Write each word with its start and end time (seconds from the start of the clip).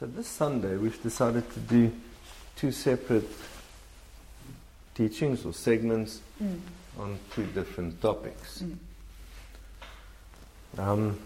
So 0.00 0.06
this 0.06 0.26
Sunday 0.26 0.76
we've 0.76 1.00
decided 1.04 1.48
to 1.52 1.60
do 1.60 1.92
two 2.56 2.72
separate 2.72 3.28
teachings 4.96 5.46
or 5.46 5.52
segments 5.52 6.20
mm. 6.42 6.58
on 6.98 7.16
two 7.32 7.46
different 7.46 8.02
topics. 8.02 8.64
Mm. 8.64 8.78
Um, 10.80 11.18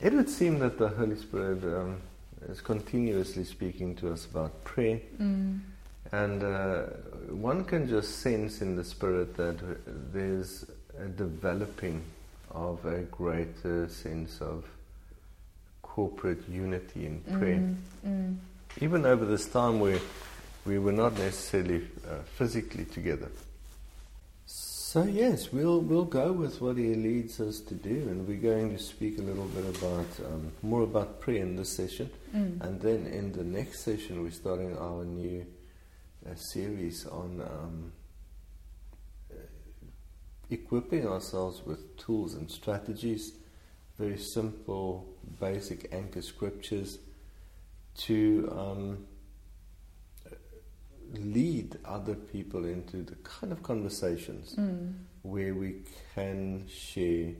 it 0.00 0.14
would 0.14 0.30
seem 0.30 0.58
that 0.60 0.78
the 0.78 0.88
Holy 0.88 1.16
Spirit 1.16 1.62
um, 1.64 2.00
is 2.48 2.62
continuously 2.62 3.44
speaking 3.44 3.94
to 3.96 4.10
us 4.10 4.24
about 4.24 4.64
prayer. 4.64 5.00
Mm. 5.20 5.60
And 6.10 6.42
uh, 6.42 6.84
one 7.28 7.62
can 7.64 7.86
just 7.86 8.20
sense 8.20 8.62
in 8.62 8.74
the 8.74 8.84
Spirit 8.84 9.36
that 9.36 9.58
there's 10.14 10.64
a 10.98 11.08
developing 11.08 12.02
of 12.52 12.82
a 12.86 13.02
greater 13.02 13.86
sense 13.90 14.40
of 14.40 14.64
corporate 15.98 16.48
unity 16.48 17.06
in 17.06 17.18
prayer. 17.38 17.56
Mm, 17.56 17.76
mm. 18.06 18.36
Even 18.80 19.04
over 19.04 19.24
this 19.24 19.46
time 19.46 19.80
where 19.80 19.98
we 20.64 20.78
were 20.78 20.92
not 20.92 21.12
necessarily 21.18 21.88
uh, 22.08 22.22
physically 22.36 22.84
together. 22.84 23.28
So 24.46 25.02
yes, 25.02 25.52
we'll 25.52 25.80
we'll 25.80 26.04
go 26.22 26.30
with 26.30 26.60
what 26.60 26.76
he 26.76 26.94
leads 26.94 27.40
us 27.40 27.58
to 27.62 27.74
do, 27.74 27.96
and 28.10 28.28
we're 28.28 28.46
going 28.52 28.76
to 28.76 28.82
speak 28.82 29.18
a 29.18 29.22
little 29.22 29.50
bit 29.56 29.66
about 29.76 30.10
um, 30.24 30.52
more 30.62 30.82
about 30.82 31.20
prayer 31.20 31.42
in 31.42 31.56
this 31.56 31.74
session, 31.76 32.08
mm. 32.32 32.60
and 32.60 32.80
then 32.80 33.06
in 33.06 33.32
the 33.32 33.42
next 33.42 33.80
session 33.80 34.22
we're 34.22 34.30
starting 34.30 34.78
our 34.78 35.04
new 35.04 35.44
uh, 36.24 36.34
series 36.36 37.06
on 37.06 37.42
um, 37.42 37.92
uh, 39.32 39.34
equipping 40.48 41.08
ourselves 41.08 41.60
with 41.66 41.96
tools 41.96 42.34
and 42.34 42.48
strategies, 42.48 43.32
very 43.98 44.16
simple, 44.16 45.17
basic 45.40 45.92
anchor 45.92 46.22
scriptures 46.22 46.98
to. 47.98 48.52
Um, 48.56 49.06
lead 51.14 51.78
other 51.84 52.14
people 52.14 52.64
into 52.64 52.98
the 52.98 53.14
kind 53.16 53.52
of 53.52 53.62
conversations 53.62 54.54
mm. 54.56 54.92
where 55.22 55.54
we 55.54 55.76
can 56.14 56.66
share 56.68 57.32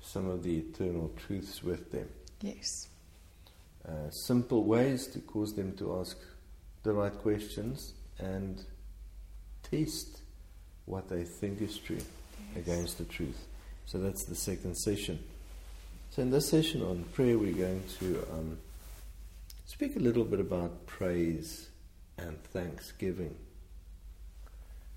some 0.00 0.28
of 0.28 0.42
the 0.42 0.58
eternal 0.58 1.12
truths 1.16 1.62
with 1.62 1.90
them. 1.92 2.08
Yes. 2.40 2.88
Uh, 3.86 4.10
simple 4.10 4.64
ways 4.64 5.06
to 5.08 5.18
cause 5.20 5.54
them 5.54 5.76
to 5.76 5.98
ask 5.98 6.16
the 6.82 6.92
right 6.92 7.16
questions 7.18 7.94
and 8.18 8.64
test 9.62 10.20
what 10.86 11.08
they 11.08 11.24
think 11.24 11.62
is 11.62 11.78
true 11.78 11.96
yes. 11.96 12.66
against 12.66 12.98
the 12.98 13.04
truth. 13.04 13.46
So 13.86 13.98
that's 13.98 14.24
the 14.24 14.34
second 14.34 14.76
session. 14.76 15.18
So 16.14 16.22
in 16.22 16.30
this 16.30 16.48
session 16.48 16.80
on 16.80 17.02
prayer, 17.12 17.36
we're 17.36 17.52
going 17.52 17.82
to 17.98 18.24
um, 18.32 18.56
speak 19.66 19.96
a 19.96 19.98
little 19.98 20.22
bit 20.22 20.38
about 20.38 20.86
praise 20.86 21.66
and 22.16 22.40
thanksgiving. 22.52 23.34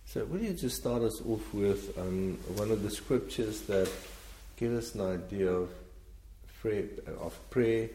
So, 0.05 0.25
will 0.25 0.41
you 0.41 0.53
just 0.53 0.75
start 0.75 1.01
us 1.01 1.19
off 1.21 1.55
with 1.55 1.97
um, 1.97 2.37
one 2.55 2.69
of 2.69 2.83
the 2.83 2.91
scriptures 2.91 3.61
that 3.61 3.89
give 4.57 4.73
us 4.73 4.93
an 4.93 5.01
idea 5.01 5.49
of 5.49 5.71
prayer, 6.61 6.85
of 7.19 7.35
prayer 7.49 7.89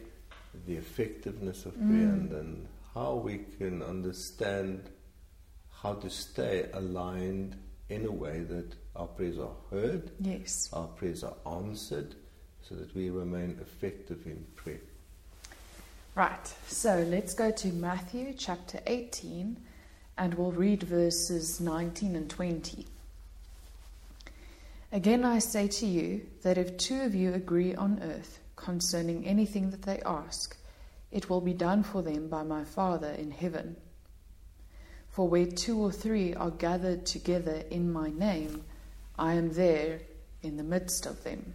the 0.67 0.75
effectiveness 0.75 1.65
of 1.65 1.77
prayer, 1.77 2.09
mm. 2.09 2.13
and, 2.15 2.33
and 2.33 2.69
how 2.93 3.15
we 3.15 3.45
can 3.57 3.85
understand 3.85 4.83
how 5.81 5.95
to 5.95 6.11
stay 6.11 6.67
aligned 6.73 7.57
in 7.89 8.05
a 8.05 8.11
way 8.11 8.41
that 8.41 8.75
our 8.97 9.07
prayers 9.07 9.39
are 9.39 9.55
heard, 9.71 10.11
yes, 10.19 10.69
our 10.73 10.89
prayers 10.89 11.23
are 11.23 11.37
answered, 11.47 12.17
so 12.69 12.75
that 12.75 12.95
we 12.95 13.11
remain 13.11 13.59
effective 13.61 14.27
in 14.27 14.45
prayer. 14.57 14.81
Right, 16.15 16.55
so 16.67 17.05
let's 17.09 17.35
go 17.35 17.51
to 17.51 17.69
Matthew 17.69 18.35
chapter 18.37 18.81
18 18.87 19.57
and 20.19 20.35
we'll 20.35 20.53
read 20.53 20.83
verses 20.83 21.61
19 21.61 22.17
and 22.17 22.29
20. 22.29 22.87
Again, 24.93 25.25
I 25.25 25.39
say 25.39 25.69
to 25.69 25.87
you 25.87 26.27
that 26.43 26.59
if 26.59 26.77
two 26.77 27.01
of 27.01 27.15
you 27.15 27.33
agree 27.33 27.75
on 27.75 28.01
earth 28.03 28.41
concerning 28.57 29.27
anything 29.27 29.71
that 29.71 29.83
they 29.83 30.03
ask, 30.05 30.55
it 31.11 31.31
will 31.31 31.41
be 31.41 31.55
done 31.55 31.83
for 31.83 32.03
them 32.03 32.29
by 32.29 32.43
my 32.43 32.65
Father 32.65 33.11
in 33.11 33.31
heaven. 33.31 33.77
For 35.09 35.27
where 35.27 35.47
two 35.47 35.79
or 35.79 35.91
three 35.91 36.35
are 36.35 36.51
gathered 36.51 37.07
together 37.07 37.63
in 37.71 37.91
my 37.91 38.11
name, 38.11 38.65
I 39.19 39.35
am 39.35 39.55
there 39.55 40.01
in 40.43 40.59
the 40.59 40.63
midst 40.63 41.07
of 41.07 41.25
them. 41.25 41.55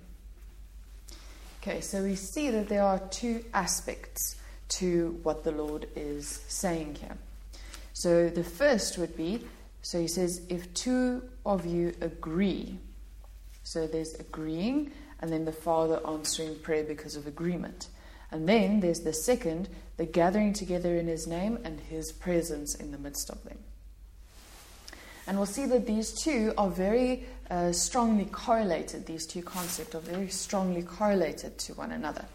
Okay, 1.62 1.82
so 1.82 2.04
we 2.04 2.16
see 2.16 2.50
that 2.50 2.70
there 2.70 2.84
are 2.84 3.00
two 3.10 3.44
aspects 3.54 4.36
to 4.70 5.20
what 5.24 5.44
the 5.44 5.52
Lord 5.52 5.88
is 5.96 6.44
saying 6.48 6.96
here. 6.96 7.18
So 7.94 8.30
the 8.30 8.44
first 8.44 8.98
would 8.98 9.18
be 9.18 9.44
so 9.88 10.02
he 10.02 10.10
says, 10.10 10.42
if 10.50 10.74
two 10.74 11.24
of 11.46 11.66
you 11.66 11.94
agree, 12.02 12.78
so 13.64 13.88
there's 13.88 14.16
agreeing, 14.16 14.92
and 15.22 15.32
then 15.32 15.46
the 15.46 15.54
Father 15.54 16.02
answering 16.06 16.60
prayer 16.60 16.84
because 16.84 17.16
of 17.16 17.26
agreement. 17.26 17.88
And 18.30 18.50
then 18.50 18.82
there's 18.82 19.00
the 19.00 19.14
second, 19.14 19.70
the 19.96 20.06
gathering 20.06 20.52
together 20.52 20.98
in 20.98 21.08
his 21.08 21.26
name 21.26 21.60
and 21.64 21.80
his 21.80 22.12
presence 22.12 22.76
in 22.76 22.92
the 22.92 22.98
midst 22.98 23.30
of 23.30 23.42
them. 23.46 23.60
And 25.26 25.38
we'll 25.38 25.46
see 25.46 25.66
that 25.68 25.88
these 25.88 26.12
two 26.12 26.54
are 26.58 26.70
very 26.70 27.26
uh, 27.50 27.72
strongly 27.72 28.26
correlated, 28.26 29.06
these 29.06 29.26
two 29.26 29.42
concepts 29.42 29.96
are 29.96 30.02
very 30.02 30.30
strongly 30.30 30.82
correlated 30.84 31.58
to 31.60 31.74
one 31.74 31.92
another. 31.92 32.26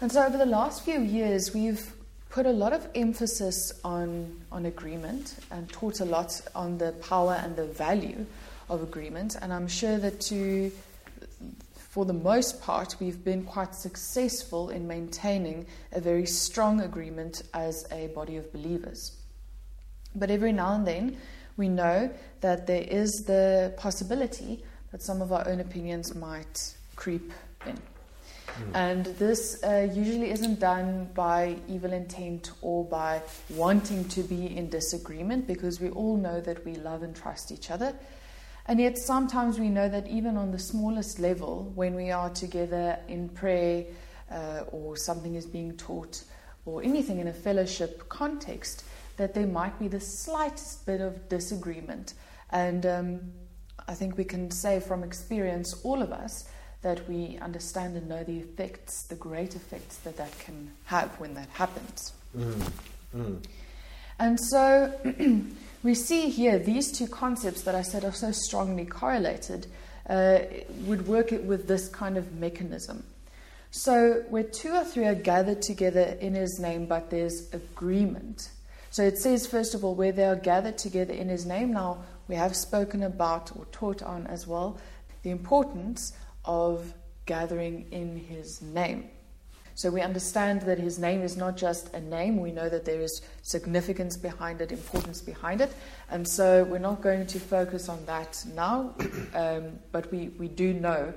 And 0.00 0.10
so 0.10 0.24
over 0.24 0.36
the 0.36 0.46
last 0.46 0.84
few 0.84 1.00
years, 1.00 1.54
we've 1.54 1.92
put 2.30 2.46
a 2.46 2.50
lot 2.50 2.72
of 2.72 2.88
emphasis 2.94 3.72
on, 3.84 4.40
on 4.50 4.66
agreement 4.66 5.36
and 5.50 5.70
taught 5.70 6.00
a 6.00 6.04
lot 6.04 6.40
on 6.54 6.78
the 6.78 6.92
power 6.92 7.34
and 7.34 7.54
the 7.54 7.66
value 7.66 8.24
of 8.70 8.82
agreement. 8.82 9.36
And 9.40 9.52
I'm 9.52 9.68
sure 9.68 9.98
that 9.98 10.20
to, 10.22 10.72
for 11.76 12.06
the 12.06 12.14
most 12.14 12.62
part, 12.62 12.96
we've 12.98 13.22
been 13.22 13.44
quite 13.44 13.74
successful 13.74 14.70
in 14.70 14.88
maintaining 14.88 15.66
a 15.92 16.00
very 16.00 16.26
strong 16.26 16.80
agreement 16.80 17.42
as 17.52 17.86
a 17.92 18.06
body 18.08 18.38
of 18.38 18.50
believers. 18.50 19.12
But 20.14 20.30
every 20.30 20.52
now 20.52 20.74
and 20.74 20.86
then, 20.86 21.18
we 21.62 21.68
know 21.68 22.10
that 22.40 22.66
there 22.66 22.82
is 22.82 23.24
the 23.24 23.72
possibility 23.76 24.64
that 24.90 25.00
some 25.00 25.22
of 25.22 25.30
our 25.30 25.46
own 25.46 25.60
opinions 25.60 26.12
might 26.12 26.74
creep 26.96 27.32
in. 27.64 27.76
Mm. 27.76 28.74
And 28.74 29.06
this 29.16 29.62
uh, 29.62 29.88
usually 29.94 30.32
isn't 30.32 30.58
done 30.58 31.08
by 31.14 31.56
evil 31.68 31.92
intent 31.92 32.50
or 32.62 32.84
by 32.84 33.22
wanting 33.50 34.08
to 34.08 34.24
be 34.24 34.56
in 34.56 34.70
disagreement 34.70 35.46
because 35.46 35.80
we 35.80 35.90
all 35.90 36.16
know 36.16 36.40
that 36.40 36.64
we 36.66 36.74
love 36.74 37.04
and 37.04 37.14
trust 37.14 37.52
each 37.52 37.70
other. 37.70 37.94
And 38.66 38.80
yet, 38.80 38.98
sometimes 38.98 39.60
we 39.60 39.68
know 39.68 39.88
that 39.88 40.08
even 40.08 40.36
on 40.36 40.50
the 40.50 40.58
smallest 40.58 41.20
level, 41.20 41.70
when 41.76 41.94
we 41.94 42.10
are 42.10 42.30
together 42.30 42.98
in 43.06 43.28
prayer 43.28 43.84
uh, 44.30 44.64
or 44.72 44.96
something 44.96 45.36
is 45.36 45.46
being 45.46 45.76
taught 45.76 46.24
or 46.64 46.82
anything 46.82 47.20
in 47.20 47.28
a 47.28 47.32
fellowship 47.32 48.08
context, 48.08 48.84
that 49.16 49.34
there 49.34 49.46
might 49.46 49.78
be 49.78 49.88
the 49.88 50.00
slightest 50.00 50.86
bit 50.86 51.00
of 51.00 51.28
disagreement. 51.28 52.14
And 52.50 52.86
um, 52.86 53.20
I 53.88 53.94
think 53.94 54.16
we 54.16 54.24
can 54.24 54.50
say 54.50 54.80
from 54.80 55.02
experience, 55.02 55.80
all 55.84 56.02
of 56.02 56.12
us, 56.12 56.48
that 56.82 57.08
we 57.08 57.38
understand 57.40 57.96
and 57.96 58.08
know 58.08 58.24
the 58.24 58.38
effects, 58.38 59.04
the 59.04 59.14
great 59.14 59.54
effects 59.54 59.98
that 59.98 60.16
that 60.16 60.36
can 60.40 60.72
have 60.86 61.08
when 61.20 61.34
that 61.34 61.48
happens. 61.50 62.12
Mm. 62.36 62.70
Mm. 63.16 63.44
And 64.18 64.40
so 64.40 64.92
we 65.82 65.94
see 65.94 66.28
here 66.28 66.58
these 66.58 66.90
two 66.90 67.06
concepts 67.06 67.62
that 67.62 67.74
I 67.74 67.82
said 67.82 68.04
are 68.04 68.12
so 68.12 68.32
strongly 68.32 68.84
correlated 68.84 69.66
uh, 70.08 70.40
would 70.86 71.06
work 71.06 71.32
it 71.32 71.44
with 71.44 71.68
this 71.68 71.88
kind 71.88 72.16
of 72.16 72.32
mechanism. 72.34 73.04
So, 73.70 74.24
where 74.28 74.42
two 74.42 74.74
or 74.74 74.84
three 74.84 75.06
are 75.06 75.14
gathered 75.14 75.62
together 75.62 76.18
in 76.20 76.34
his 76.34 76.58
name, 76.60 76.84
but 76.84 77.08
there's 77.08 77.48
agreement. 77.54 78.50
So, 78.92 79.02
it 79.02 79.18
says, 79.18 79.46
first 79.46 79.74
of 79.74 79.84
all, 79.84 79.96
where 79.96 80.12
they 80.12 80.24
are 80.24 80.36
gathered 80.36 80.78
together 80.78 81.12
in 81.12 81.28
his 81.28 81.44
name. 81.44 81.72
Now, 81.72 82.04
we 82.28 82.36
have 82.36 82.54
spoken 82.54 83.02
about 83.02 83.50
or 83.56 83.64
taught 83.72 84.02
on 84.02 84.26
as 84.28 84.46
well 84.46 84.78
the 85.22 85.30
importance 85.30 86.12
of 86.44 86.94
gathering 87.26 87.86
in 87.90 88.16
his 88.16 88.62
name. 88.62 89.10
So 89.74 89.90
we 89.90 90.02
understand 90.02 90.62
that 90.62 90.78
his 90.78 90.98
name 90.98 91.22
is 91.22 91.36
not 91.36 91.56
just 91.56 91.94
a 91.94 92.00
name, 92.00 92.38
we 92.38 92.52
know 92.52 92.68
that 92.68 92.84
there 92.84 93.00
is 93.00 93.22
significance 93.42 94.16
behind 94.16 94.60
it, 94.60 94.70
importance 94.70 95.22
behind 95.22 95.60
it. 95.60 95.72
And 96.10 96.28
so 96.28 96.64
we're 96.64 96.78
not 96.78 97.00
going 97.00 97.26
to 97.26 97.40
focus 97.40 97.88
on 97.88 98.04
that 98.06 98.44
now, 98.54 98.94
um, 99.34 99.78
but 99.90 100.12
we, 100.12 100.28
we 100.38 100.48
do 100.48 100.74
know 100.74 101.14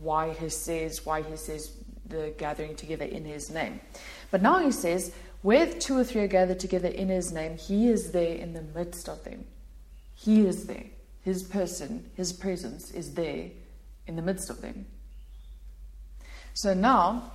why 0.00 0.34
he 0.34 0.50
says, 0.50 1.06
why 1.06 1.22
he 1.22 1.36
says 1.36 1.72
the 2.06 2.34
gathering 2.36 2.76
together 2.76 3.06
in 3.06 3.24
his 3.24 3.50
name. 3.50 3.80
But 4.30 4.42
now 4.42 4.58
he 4.58 4.70
says, 4.70 5.12
where 5.44 5.66
two 5.66 5.98
or 5.98 6.04
three 6.04 6.22
are 6.22 6.26
gathered 6.26 6.58
together 6.58 6.88
in 6.88 7.10
his 7.10 7.30
name, 7.30 7.58
he 7.58 7.90
is 7.90 8.12
there 8.12 8.34
in 8.34 8.54
the 8.54 8.62
midst 8.62 9.10
of 9.10 9.22
them. 9.24 9.44
He 10.14 10.46
is 10.46 10.64
there. 10.64 10.86
His 11.20 11.42
person, 11.42 12.08
his 12.14 12.32
presence 12.32 12.90
is 12.92 13.12
there 13.12 13.50
in 14.06 14.16
the 14.16 14.22
midst 14.22 14.48
of 14.48 14.62
them. 14.62 14.86
So 16.54 16.72
now, 16.72 17.30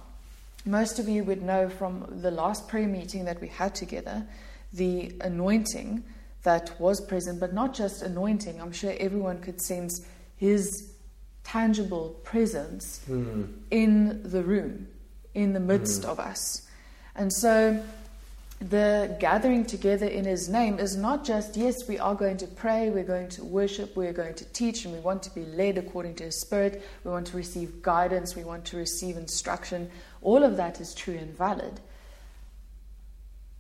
most 0.66 0.98
of 0.98 1.08
you 1.08 1.24
would 1.24 1.44
know 1.44 1.70
from 1.70 2.22
the 2.24 2.32
last 2.32 2.68
prayer 2.68 2.88
meeting 2.88 3.26
that 3.26 3.40
we 3.42 3.48
had 3.48 3.76
together 3.76 4.26
the 4.74 5.14
anointing 5.22 6.04
that 6.42 6.82
was 6.82 7.00
present, 7.02 7.40
but 7.40 7.54
not 7.54 7.76
just 7.76 8.02
anointing. 8.02 8.60
I'm 8.60 8.72
sure 8.72 8.92
everyone 9.00 9.40
could 9.40 9.62
sense 9.62 10.04
his 10.36 10.94
tangible 11.44 12.20
presence 12.24 13.02
mm. 13.08 13.54
in 13.70 14.24
the 14.24 14.42
room, 14.42 14.88
in 15.36 15.54
the 15.54 15.60
midst 15.60 16.02
mm. 16.02 16.10
of 16.10 16.20
us. 16.20 16.68
And 17.16 17.32
so 17.32 17.84
the 18.62 19.16
gathering 19.20 19.66
together 19.66 20.06
in 20.06 20.26
his 20.26 20.50
name 20.50 20.80
is 20.80 20.98
not 20.98 21.24
just, 21.24 21.56
yes, 21.56 21.88
we 21.88 21.98
are 21.98 22.16
going 22.16 22.38
to 22.38 22.48
pray, 22.48 22.90
we're 22.90 23.04
going 23.04 23.30
to 23.30 23.44
worship, 23.44 23.96
we're 23.96 24.14
going 24.14 24.36
to 24.36 24.46
teach, 24.46 24.84
and 24.84 24.94
we 24.94 25.00
want 25.00 25.24
to 25.24 25.34
be 25.34 25.46
led 25.46 25.78
according 25.78 26.16
to 26.16 26.26
his 26.26 26.42
spirit, 26.42 26.84
we 27.06 27.12
want 27.12 27.28
to 27.28 27.38
receive 27.38 27.82
guidance, 27.82 28.36
we 28.36 28.44
want 28.44 28.66
to 28.66 28.78
receive 28.78 29.16
instruction. 29.16 29.90
All 30.22 30.44
of 30.44 30.58
that 30.58 30.82
is 30.82 30.94
true 30.94 31.16
and 31.16 31.36
valid. 31.38 31.80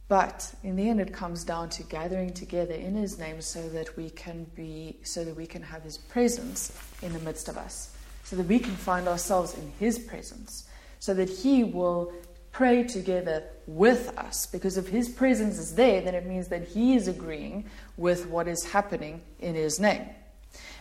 But 0.09 0.51
in 0.63 0.75
the 0.75 0.89
end, 0.89 0.99
it 0.99 1.13
comes 1.13 1.43
down 1.43 1.69
to 1.69 1.83
gathering 1.83 2.33
together 2.33 2.73
in 2.73 2.95
His 2.95 3.19
name 3.19 3.41
so 3.41 3.69
that 3.69 3.95
we 3.95 4.09
can 4.09 4.47
be, 4.55 4.97
so 5.03 5.23
that 5.23 5.35
we 5.35 5.45
can 5.45 5.61
have 5.61 5.83
His 5.83 5.99
presence 5.99 6.75
in 7.03 7.13
the 7.13 7.19
midst 7.19 7.47
of 7.47 7.57
us, 7.57 7.95
so 8.23 8.35
that 8.35 8.47
we 8.47 8.57
can 8.57 8.75
find 8.75 9.07
ourselves 9.07 9.53
in 9.53 9.71
His 9.79 9.99
presence, 9.99 10.67
so 10.97 11.13
that 11.13 11.29
He 11.29 11.63
will 11.63 12.11
pray 12.51 12.83
together 12.83 13.43
with 13.67 14.17
us. 14.17 14.45
Because 14.45 14.77
if 14.77 14.87
His 14.87 15.09
presence 15.09 15.57
is 15.57 15.75
there, 15.75 16.01
then 16.01 16.15
it 16.15 16.25
means 16.25 16.47
that 16.49 16.67
He 16.67 16.95
is 16.95 17.07
agreeing 17.07 17.65
with 17.97 18.27
what 18.27 18.47
is 18.47 18.63
happening 18.65 19.21
in 19.39 19.55
His 19.55 19.79
name. 19.79 20.07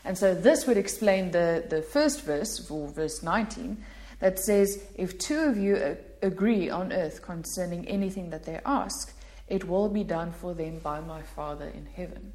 And 0.04 0.16
so 0.16 0.34
this 0.34 0.66
would 0.66 0.76
explain 0.76 1.30
the, 1.30 1.64
the 1.68 1.82
first 1.82 2.24
verse, 2.24 2.70
or 2.70 2.88
verse 2.88 3.22
19, 3.22 3.84
that 4.20 4.38
says, 4.38 4.82
If 4.96 5.18
two 5.18 5.40
of 5.40 5.56
you 5.56 5.96
agree 6.22 6.70
on 6.70 6.92
earth 6.92 7.22
concerning 7.22 7.86
anything 7.86 8.30
that 8.30 8.44
they 8.44 8.60
ask, 8.64 9.14
it 9.48 9.66
will 9.66 9.88
be 9.88 10.04
done 10.04 10.32
for 10.32 10.54
them 10.54 10.78
by 10.78 11.00
my 11.00 11.22
Father 11.22 11.66
in 11.66 11.86
heaven. 11.86 12.32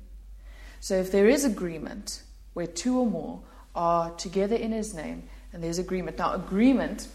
So 0.80 0.96
if 0.96 1.12
there 1.12 1.28
is 1.28 1.46
agreement 1.46 2.24
where 2.54 2.68
two 2.68 3.00
or 3.00 3.06
more 3.06 3.42
are 3.76 4.12
together 4.12 4.56
in 4.56 4.72
his 4.72 4.94
name, 4.94 5.24
and 5.52 5.64
there's 5.64 5.80
agreement. 5.80 6.18
Now, 6.18 6.34
agreement, 6.34 7.08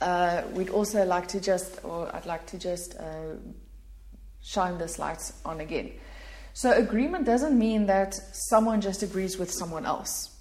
uh, 0.00 0.42
we'd 0.52 0.70
also 0.70 1.04
like 1.04 1.28
to 1.28 1.40
just, 1.40 1.84
or 1.84 2.14
I'd 2.14 2.26
like 2.26 2.46
to 2.46 2.58
just 2.58 2.96
uh, 2.96 3.36
shine 4.42 4.78
this 4.78 4.98
light 4.98 5.32
on 5.44 5.60
again. 5.60 5.92
So, 6.52 6.72
agreement 6.72 7.26
doesn't 7.26 7.58
mean 7.58 7.86
that 7.86 8.14
someone 8.14 8.80
just 8.80 9.02
agrees 9.02 9.38
with 9.38 9.50
someone 9.50 9.84
else, 9.84 10.34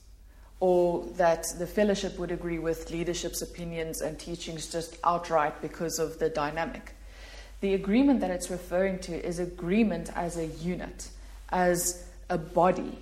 or 0.59 1.03
that 1.17 1.45
the 1.57 1.67
fellowship 1.67 2.17
would 2.17 2.31
agree 2.31 2.59
with 2.59 2.89
leadership's 2.89 3.41
opinions 3.41 4.01
and 4.01 4.17
teachings 4.17 4.71
just 4.71 4.97
outright 5.03 5.61
because 5.61 5.99
of 5.99 6.19
the 6.19 6.29
dynamic. 6.29 6.95
The 7.61 7.73
agreement 7.73 8.19
that 8.21 8.31
it's 8.31 8.49
referring 8.49 8.99
to 8.99 9.25
is 9.25 9.39
agreement 9.39 10.09
as 10.15 10.37
a 10.37 10.45
unit, 10.45 11.09
as 11.49 12.05
a 12.29 12.37
body, 12.37 12.97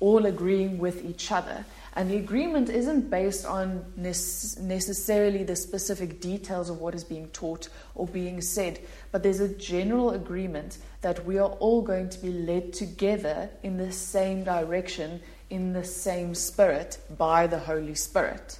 all 0.00 0.26
agreeing 0.26 0.78
with 0.78 1.04
each 1.04 1.30
other. 1.32 1.64
And 1.96 2.10
the 2.10 2.16
agreement 2.16 2.70
isn't 2.70 3.08
based 3.08 3.46
on 3.46 3.84
necessarily 3.96 5.44
the 5.44 5.54
specific 5.54 6.20
details 6.20 6.68
of 6.68 6.80
what 6.80 6.94
is 6.94 7.04
being 7.04 7.28
taught 7.28 7.68
or 7.94 8.06
being 8.06 8.40
said, 8.40 8.80
but 9.12 9.22
there's 9.22 9.40
a 9.40 9.48
general 9.48 10.10
agreement 10.10 10.78
that 11.02 11.24
we 11.24 11.38
are 11.38 11.50
all 11.60 11.82
going 11.82 12.08
to 12.08 12.18
be 12.18 12.32
led 12.32 12.72
together 12.72 13.48
in 13.62 13.76
the 13.76 13.92
same 13.92 14.42
direction, 14.42 15.20
in 15.50 15.72
the 15.72 15.84
same 15.84 16.34
spirit, 16.34 16.98
by 17.16 17.46
the 17.46 17.60
Holy 17.60 17.94
Spirit 17.94 18.58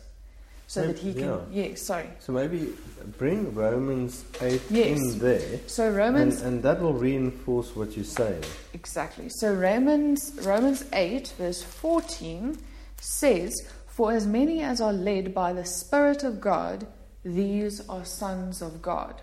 so 0.74 0.80
maybe, 0.80 0.92
that 0.92 0.98
he 1.02 1.14
can. 1.14 1.40
Yeah. 1.52 1.66
yeah. 1.66 1.74
sorry. 1.76 2.08
So 2.18 2.32
maybe 2.32 2.72
bring 3.16 3.54
Romans 3.54 4.24
8 4.40 4.60
yes. 4.70 4.98
in 4.98 5.18
there. 5.20 5.60
So 5.66 5.88
Romans. 5.90 6.40
And, 6.40 6.54
and, 6.54 6.62
that 6.64 6.80
will 6.80 6.92
reinforce 6.92 7.76
what 7.76 7.96
you're 7.96 8.04
saying. 8.04 8.42
Exactly. 8.72 9.28
So 9.28 9.54
Romans, 9.54 10.32
Romans 10.42 10.84
8, 10.92 11.34
verse 11.38 11.62
14 11.62 12.58
says, 13.00 13.54
For 13.86 14.12
as 14.12 14.26
many 14.26 14.62
as 14.62 14.80
are 14.80 14.92
led 14.92 15.32
by 15.32 15.52
the 15.52 15.64
Spirit 15.64 16.24
of 16.24 16.40
God, 16.40 16.86
these 17.24 17.86
are 17.88 18.04
sons 18.04 18.60
of 18.60 18.82
God. 18.82 19.22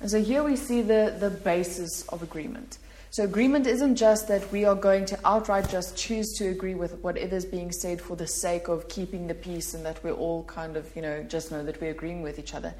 And 0.00 0.10
so 0.10 0.22
here 0.22 0.44
we 0.44 0.56
see 0.56 0.82
the, 0.82 1.16
the 1.18 1.30
basis 1.30 2.06
of 2.08 2.22
agreement. 2.22 2.78
So, 3.16 3.24
agreement 3.24 3.66
isn't 3.66 3.96
just 3.96 4.28
that 4.28 4.52
we 4.52 4.66
are 4.66 4.74
going 4.74 5.06
to 5.06 5.18
outright 5.24 5.70
just 5.70 5.96
choose 5.96 6.34
to 6.34 6.48
agree 6.48 6.74
with 6.74 6.98
whatever 6.98 7.34
is 7.34 7.46
being 7.46 7.72
said 7.72 7.98
for 7.98 8.14
the 8.14 8.26
sake 8.26 8.68
of 8.68 8.90
keeping 8.90 9.26
the 9.26 9.34
peace 9.34 9.72
and 9.72 9.86
that 9.86 10.04
we're 10.04 10.12
all 10.12 10.44
kind 10.44 10.76
of, 10.76 10.94
you 10.94 11.00
know, 11.00 11.22
just 11.22 11.50
know 11.50 11.64
that 11.64 11.80
we're 11.80 11.92
agreeing 11.92 12.20
with 12.20 12.38
each 12.38 12.52
other. 12.52 12.74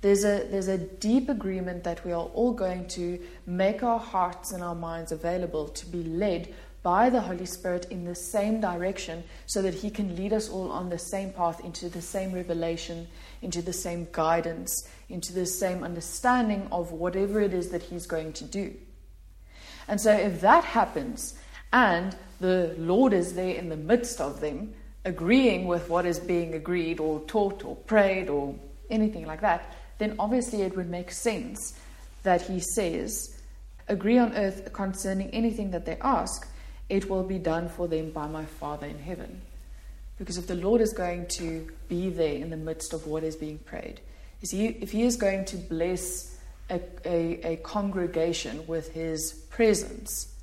There's 0.00 0.24
a, 0.24 0.48
there's 0.50 0.68
a 0.68 0.78
deep 0.78 1.28
agreement 1.28 1.84
that 1.84 2.06
we 2.06 2.12
are 2.12 2.24
all 2.24 2.54
going 2.54 2.88
to 2.88 3.20
make 3.44 3.82
our 3.82 3.98
hearts 3.98 4.52
and 4.52 4.62
our 4.62 4.74
minds 4.74 5.12
available 5.12 5.68
to 5.68 5.84
be 5.84 6.02
led 6.04 6.54
by 6.82 7.10
the 7.10 7.20
Holy 7.20 7.44
Spirit 7.44 7.84
in 7.90 8.06
the 8.06 8.14
same 8.14 8.62
direction 8.62 9.22
so 9.44 9.60
that 9.60 9.74
He 9.74 9.90
can 9.90 10.16
lead 10.16 10.32
us 10.32 10.48
all 10.48 10.72
on 10.72 10.88
the 10.88 10.98
same 10.98 11.34
path 11.34 11.62
into 11.62 11.90
the 11.90 12.00
same 12.00 12.32
revelation, 12.32 13.08
into 13.42 13.60
the 13.60 13.74
same 13.74 14.08
guidance, 14.10 14.88
into 15.10 15.34
the 15.34 15.44
same 15.44 15.84
understanding 15.84 16.66
of 16.72 16.92
whatever 16.92 17.42
it 17.42 17.52
is 17.52 17.68
that 17.68 17.82
He's 17.82 18.06
going 18.06 18.32
to 18.32 18.44
do. 18.44 18.74
And 19.92 20.00
so, 20.00 20.10
if 20.10 20.40
that 20.40 20.64
happens 20.64 21.34
and 21.70 22.16
the 22.40 22.74
Lord 22.78 23.12
is 23.12 23.34
there 23.34 23.54
in 23.54 23.68
the 23.68 23.76
midst 23.76 24.22
of 24.22 24.40
them, 24.40 24.72
agreeing 25.04 25.66
with 25.66 25.90
what 25.90 26.06
is 26.06 26.18
being 26.18 26.54
agreed 26.54 26.98
or 26.98 27.20
taught 27.26 27.62
or 27.62 27.76
prayed 27.76 28.30
or 28.30 28.54
anything 28.88 29.26
like 29.26 29.42
that, 29.42 29.76
then 29.98 30.16
obviously 30.18 30.62
it 30.62 30.74
would 30.78 30.88
make 30.88 31.12
sense 31.12 31.78
that 32.22 32.40
He 32.40 32.58
says, 32.58 33.38
Agree 33.86 34.16
on 34.16 34.32
earth 34.32 34.72
concerning 34.72 35.28
anything 35.28 35.72
that 35.72 35.84
they 35.84 35.98
ask, 36.00 36.48
it 36.88 37.10
will 37.10 37.24
be 37.24 37.38
done 37.38 37.68
for 37.68 37.86
them 37.86 38.12
by 38.12 38.26
my 38.26 38.46
Father 38.46 38.86
in 38.86 38.98
heaven. 38.98 39.42
Because 40.16 40.38
if 40.38 40.46
the 40.46 40.54
Lord 40.54 40.80
is 40.80 40.94
going 40.94 41.26
to 41.32 41.70
be 41.90 42.08
there 42.08 42.36
in 42.36 42.48
the 42.48 42.56
midst 42.56 42.94
of 42.94 43.06
what 43.06 43.24
is 43.24 43.36
being 43.36 43.58
prayed, 43.58 44.00
if 44.40 44.90
He 44.90 45.02
is 45.02 45.16
going 45.16 45.44
to 45.44 45.58
bless 45.58 46.31
a, 46.70 46.80
a, 47.04 47.52
a 47.52 47.56
congregation 47.56 48.66
with 48.66 48.92
his 48.92 49.32
presence, 49.50 50.34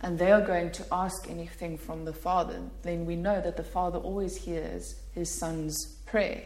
and 0.00 0.18
they 0.18 0.30
are 0.30 0.40
going 0.40 0.70
to 0.72 0.86
ask 0.92 1.28
anything 1.28 1.78
from 1.78 2.04
the 2.04 2.12
Father, 2.12 2.60
then 2.82 3.06
we 3.06 3.16
know 3.16 3.40
that 3.40 3.56
the 3.56 3.64
Father 3.64 3.98
always 3.98 4.36
hears 4.36 4.94
his 5.14 5.38
Son's 5.38 5.86
prayer. 6.06 6.42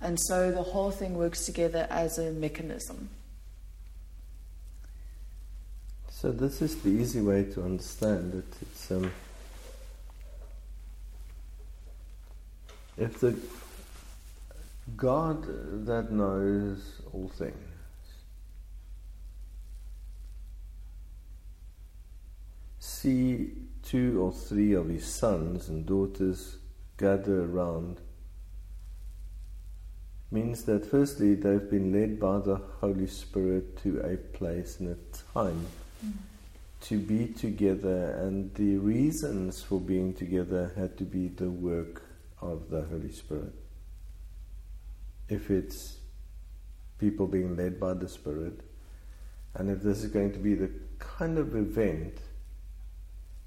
And 0.00 0.18
so 0.20 0.52
the 0.52 0.62
whole 0.62 0.90
thing 0.90 1.14
works 1.14 1.44
together 1.46 1.86
as 1.90 2.18
a 2.18 2.30
mechanism. 2.30 3.08
So 6.10 6.32
this 6.32 6.60
is 6.60 6.80
the 6.82 6.90
easy 6.90 7.20
way 7.20 7.44
to 7.44 7.62
understand 7.62 8.34
it. 8.34 8.56
It's 8.62 8.90
um, 8.90 9.12
if 12.96 13.20
the 13.20 13.38
God 14.96 15.44
that 15.86 16.10
knows 16.10 17.02
all 17.12 17.28
things. 17.28 17.54
See 22.78 23.52
two 23.82 24.20
or 24.22 24.32
three 24.32 24.72
of 24.72 24.88
his 24.88 25.06
sons 25.06 25.68
and 25.68 25.86
daughters 25.86 26.56
gather 26.96 27.44
around 27.44 28.00
means 30.30 30.64
that 30.64 30.84
firstly 30.84 31.34
they've 31.34 31.70
been 31.70 31.92
led 31.92 32.20
by 32.20 32.38
the 32.38 32.60
Holy 32.80 33.06
Spirit 33.06 33.78
to 33.82 34.00
a 34.00 34.16
place 34.16 34.78
and 34.78 34.90
a 34.90 35.32
time 35.32 35.66
mm. 36.04 36.12
to 36.82 36.98
be 36.98 37.28
together, 37.28 38.10
and 38.20 38.54
the 38.54 38.76
reasons 38.76 39.62
for 39.62 39.80
being 39.80 40.12
together 40.12 40.72
had 40.76 40.98
to 40.98 41.04
be 41.04 41.28
the 41.28 41.48
work 41.48 42.02
of 42.42 42.68
the 42.68 42.82
Holy 42.82 43.10
Spirit. 43.10 43.54
If 45.28 45.50
it's 45.50 45.98
people 46.98 47.26
being 47.26 47.56
led 47.56 47.80
by 47.80 47.94
the 47.94 48.08
Spirit. 48.08 48.60
And 49.54 49.70
if 49.70 49.82
this 49.82 50.04
is 50.04 50.10
going 50.10 50.32
to 50.32 50.38
be 50.38 50.54
the 50.54 50.70
kind 50.98 51.38
of 51.38 51.56
event 51.56 52.18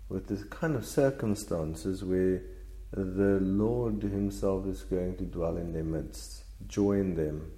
with 0.09 0.27
this 0.27 0.43
kind 0.45 0.75
of 0.75 0.85
circumstances 0.85 2.03
where 2.03 2.41
the 2.91 3.39
Lord 3.41 4.01
Himself 4.01 4.65
is 4.67 4.83
going 4.83 5.17
to 5.17 5.23
dwell 5.23 5.57
in 5.57 5.71
their 5.73 5.83
midst, 5.83 6.43
join 6.67 7.15
them 7.15 7.51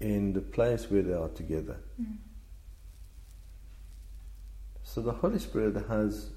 in 0.00 0.32
the 0.32 0.40
place 0.40 0.90
where 0.90 1.02
they 1.02 1.12
are 1.12 1.28
together. 1.28 1.76
Mm. 2.00 2.16
So 4.82 5.00
the 5.02 5.12
Holy 5.12 5.38
Spirit 5.38 5.84
has 5.88 6.30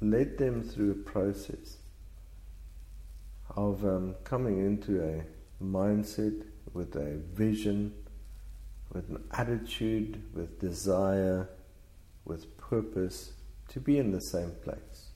led 0.00 0.38
them 0.38 0.62
through 0.62 0.90
a 0.90 1.10
process 1.10 1.78
of 3.56 3.84
um, 3.84 4.14
coming 4.24 4.58
into 4.58 5.02
a 5.02 5.24
mindset 5.62 6.44
with 6.72 6.94
a 6.96 7.18
vision, 7.34 7.94
with 8.92 9.08
an 9.08 9.22
attitude, 9.32 10.22
with 10.34 10.60
desire, 10.60 11.48
with 12.24 12.56
purpose 12.58 13.32
to 13.68 13.80
be 13.80 13.98
in 13.98 14.12
the 14.12 14.20
same 14.20 14.52
place. 14.62 15.08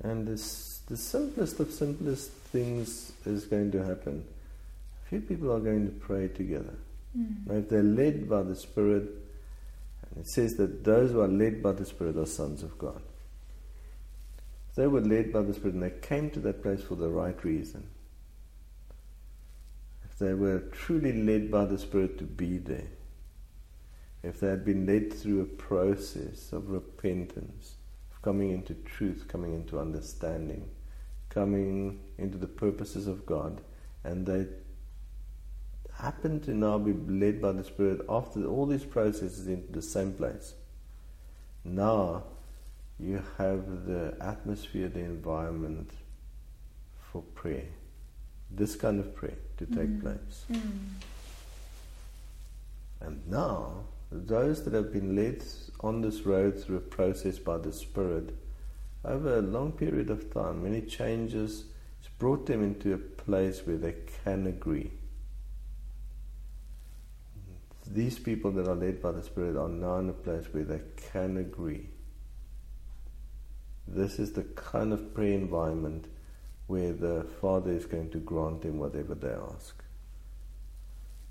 And 0.00 0.26
this 0.26 0.78
the 0.88 0.96
simplest 0.96 1.60
of 1.60 1.70
simplest 1.70 2.30
things 2.30 3.12
is 3.26 3.44
going 3.44 3.70
to 3.72 3.84
happen. 3.84 4.24
A 5.04 5.08
few 5.08 5.20
people 5.20 5.52
are 5.52 5.60
going 5.60 5.86
to 5.86 5.92
pray 5.92 6.28
together. 6.28 6.74
Mm. 7.16 7.46
Now, 7.46 7.54
if 7.56 7.68
they're 7.68 7.82
led 7.82 8.28
by 8.28 8.42
the 8.42 8.56
Spirit, 8.56 9.02
and 9.02 10.24
it 10.24 10.28
says 10.28 10.54
that 10.54 10.84
those 10.84 11.10
who 11.10 11.20
are 11.20 11.28
led 11.28 11.62
by 11.62 11.72
the 11.72 11.84
Spirit 11.84 12.16
are 12.16 12.26
sons 12.26 12.62
of 12.62 12.78
God. 12.78 13.02
They 14.78 14.86
were 14.86 15.00
led 15.00 15.32
by 15.32 15.42
the 15.42 15.54
Spirit 15.54 15.74
and 15.74 15.82
they 15.82 15.90
came 15.90 16.30
to 16.30 16.38
that 16.38 16.62
place 16.62 16.84
for 16.84 16.94
the 16.94 17.08
right 17.08 17.44
reason. 17.44 17.88
If 20.04 20.16
they 20.20 20.34
were 20.34 20.60
truly 20.70 21.12
led 21.20 21.50
by 21.50 21.64
the 21.64 21.78
Spirit 21.78 22.16
to 22.18 22.24
be 22.24 22.58
there. 22.58 22.86
If 24.22 24.38
they 24.38 24.46
had 24.46 24.64
been 24.64 24.86
led 24.86 25.12
through 25.12 25.40
a 25.40 25.46
process 25.46 26.52
of 26.52 26.70
repentance, 26.70 27.74
of 28.12 28.22
coming 28.22 28.52
into 28.52 28.74
truth, 28.74 29.24
coming 29.26 29.52
into 29.52 29.80
understanding, 29.80 30.70
coming 31.28 31.98
into 32.16 32.38
the 32.38 32.46
purposes 32.46 33.08
of 33.08 33.26
God, 33.26 33.60
and 34.04 34.26
they 34.26 34.46
happen 35.94 36.38
to 36.42 36.54
now 36.54 36.78
be 36.78 36.92
led 36.92 37.42
by 37.42 37.50
the 37.50 37.64
Spirit 37.64 38.02
after 38.08 38.46
all 38.46 38.64
these 38.64 38.84
processes 38.84 39.48
into 39.48 39.72
the 39.72 39.82
same 39.82 40.12
place. 40.12 40.54
Now 41.64 42.22
you 43.00 43.22
have 43.36 43.86
the 43.86 44.16
atmosphere, 44.20 44.88
the 44.88 45.00
environment 45.00 45.90
for 47.12 47.22
prayer. 47.34 47.66
This 48.50 48.74
kind 48.76 48.98
of 48.98 49.14
prayer 49.14 49.38
to 49.58 49.66
take 49.66 49.88
mm. 49.88 50.02
place. 50.02 50.44
Mm. 50.50 50.70
And 53.00 53.30
now, 53.30 53.84
those 54.10 54.64
that 54.64 54.72
have 54.72 54.92
been 54.92 55.14
led 55.14 55.44
on 55.80 56.00
this 56.00 56.22
road 56.22 56.62
through 56.62 56.78
a 56.78 56.80
process 56.80 57.38
by 57.38 57.58
the 57.58 57.72
Spirit 57.72 58.34
over 59.04 59.38
a 59.38 59.42
long 59.42 59.72
period 59.72 60.10
of 60.10 60.32
time, 60.32 60.64
many 60.64 60.80
changes, 60.80 61.64
it's 62.00 62.08
brought 62.18 62.46
them 62.46 62.62
into 62.62 62.94
a 62.94 62.98
place 62.98 63.60
where 63.64 63.76
they 63.76 63.94
can 64.24 64.46
agree 64.46 64.90
these 67.94 68.18
people 68.18 68.50
that 68.52 68.68
are 68.68 68.74
led 68.74 69.00
by 69.00 69.12
the 69.12 69.22
Spirit 69.22 69.56
are 69.56 69.68
now 69.68 69.98
in 69.98 70.08
a 70.08 70.12
place 70.12 70.46
where 70.52 70.64
they 70.64 70.80
can 71.12 71.36
agree. 71.36 71.88
This 73.94 74.18
is 74.18 74.32
the 74.32 74.42
kind 74.42 74.92
of 74.92 75.14
prayer 75.14 75.34
environment 75.34 76.06
where 76.66 76.92
the 76.92 77.26
Father 77.40 77.72
is 77.72 77.86
going 77.86 78.10
to 78.10 78.18
grant 78.18 78.62
them 78.62 78.78
whatever 78.78 79.14
they 79.14 79.30
ask. 79.30 79.82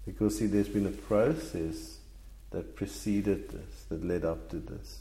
Because, 0.05 0.39
see, 0.39 0.47
there's 0.47 0.67
been 0.67 0.87
a 0.87 0.91
process 0.91 1.97
that 2.51 2.75
preceded 2.75 3.49
this, 3.49 3.83
that 3.89 4.03
led 4.03 4.25
up 4.25 4.49
to 4.49 4.57
this, 4.57 4.99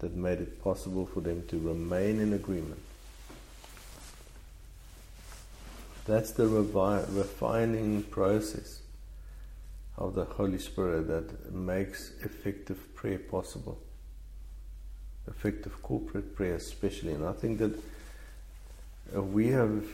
that 0.00 0.14
made 0.14 0.40
it 0.40 0.62
possible 0.62 1.06
for 1.06 1.20
them 1.20 1.46
to 1.48 1.58
remain 1.58 2.18
in 2.18 2.32
agreement. 2.32 2.80
That's 6.06 6.32
the 6.32 6.44
revi- 6.44 7.06
refining 7.16 8.02
process 8.04 8.80
of 9.96 10.14
the 10.14 10.24
Holy 10.24 10.58
Spirit 10.58 11.06
that 11.06 11.52
makes 11.52 12.12
effective 12.24 12.94
prayer 12.94 13.18
possible. 13.18 13.78
Effective 15.28 15.82
corporate 15.82 16.34
prayer, 16.34 16.54
especially. 16.54 17.12
And 17.12 17.24
I 17.24 17.32
think 17.32 17.58
that 17.58 17.78
we 19.12 19.48
have 19.48 19.84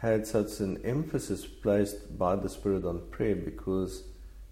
had 0.00 0.26
such 0.26 0.60
an 0.60 0.80
emphasis 0.84 1.46
placed 1.46 2.18
by 2.18 2.36
the 2.36 2.48
Spirit 2.48 2.84
on 2.84 3.00
prayer 3.10 3.36
because 3.36 4.02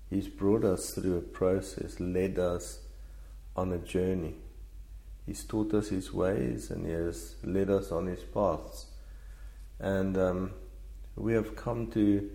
He's 0.08 0.28
brought 0.28 0.64
us 0.64 0.90
through 0.90 1.16
a 1.16 1.20
process, 1.20 1.98
led 2.00 2.38
us 2.38 2.80
on 3.56 3.72
a 3.72 3.78
journey. 3.78 4.34
He's 5.26 5.44
taught 5.44 5.72
us 5.74 5.88
His 5.88 6.12
ways 6.12 6.70
and 6.70 6.86
He 6.86 6.92
has 6.92 7.36
led 7.44 7.70
us 7.70 7.92
on 7.92 8.06
His 8.06 8.20
paths. 8.20 8.86
And 9.78 10.16
um, 10.16 10.52
we 11.16 11.32
have 11.34 11.54
come 11.56 11.90
to 11.92 12.30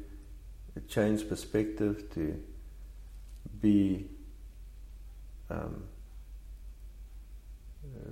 change 0.87 1.27
perspective, 1.27 2.09
to 2.13 2.39
be 3.61 4.05
um, 5.49 5.83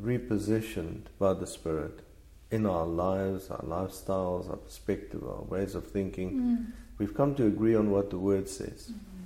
repositioned 0.02 1.04
by 1.20 1.34
the 1.34 1.48
Spirit 1.48 2.02
in 2.52 2.66
our 2.66 2.86
lives, 2.86 3.50
our 3.50 3.64
lifestyles, 3.64 4.50
our 4.50 4.58
perspective, 4.58 5.24
our 5.24 5.44
ways 5.44 5.76
of 5.76 5.88
thinking. 5.88 6.32
Mm. 6.32 6.72
We've 6.98 7.14
come 7.14 7.36
to 7.36 7.46
agree 7.46 7.76
on 7.76 7.92
what 7.92 8.10
the 8.10 8.18
Word 8.18 8.48
says. 8.48 8.92
Mm-hmm. 8.92 9.24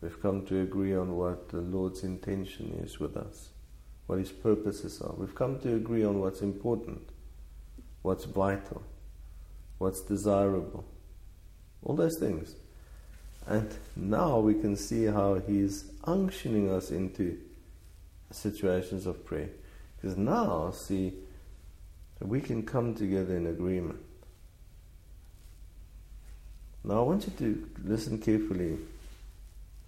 We've 0.00 0.20
come 0.20 0.44
to 0.46 0.60
agree 0.60 0.96
on 0.96 1.16
what 1.16 1.50
the 1.50 1.60
Lord's 1.60 2.02
intention 2.02 2.80
is 2.82 2.98
with 2.98 3.16
us, 3.16 3.50
what 4.06 4.18
His 4.18 4.32
purposes 4.32 5.00
are. 5.00 5.14
We've 5.14 5.34
come 5.34 5.60
to 5.60 5.76
agree 5.76 6.04
on 6.04 6.18
what's 6.18 6.42
important, 6.42 7.10
what's 8.02 8.24
vital, 8.24 8.82
what's 9.78 10.00
desirable. 10.00 10.84
All 11.84 11.94
those 11.94 12.18
things. 12.18 12.56
And 13.46 13.72
now 13.94 14.38
we 14.40 14.54
can 14.54 14.76
see 14.76 15.04
how 15.04 15.34
He's 15.34 15.84
unctioning 16.04 16.68
us 16.68 16.90
into 16.90 17.38
situations 18.32 19.06
of 19.06 19.24
prayer. 19.24 19.50
Because 20.02 20.16
now, 20.16 20.72
see, 20.72 21.14
we 22.20 22.40
can 22.40 22.64
come 22.64 22.94
together 22.94 23.36
in 23.36 23.46
agreement. 23.46 24.00
Now, 26.82 26.98
I 26.98 27.02
want 27.02 27.24
you 27.26 27.32
to 27.38 27.70
listen 27.84 28.18
carefully 28.18 28.78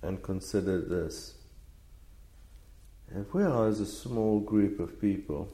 and 0.03 0.23
consider 0.23 0.81
this. 0.81 1.35
If 3.13 3.35
we 3.35 3.43
are 3.43 3.67
as 3.67 3.81
a 3.81 3.87
small 3.87 4.39
group 4.39 4.79
of 4.79 5.01
people 5.01 5.49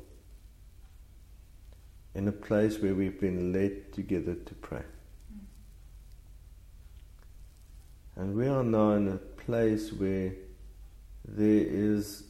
in 2.15 2.29
a 2.29 2.33
place 2.33 2.79
where 2.79 2.95
we've 2.95 3.19
been 3.19 3.55
led 3.55 3.95
together 3.95 4.35
to 4.35 4.55
pray, 4.57 4.83
And 8.17 8.37
we 8.37 8.47
are 8.49 8.63
now 8.63 8.91
in 8.91 9.09
a 9.09 9.17
place 9.17 9.95
where 9.95 10.33
there 11.25 11.65
is 11.67 12.25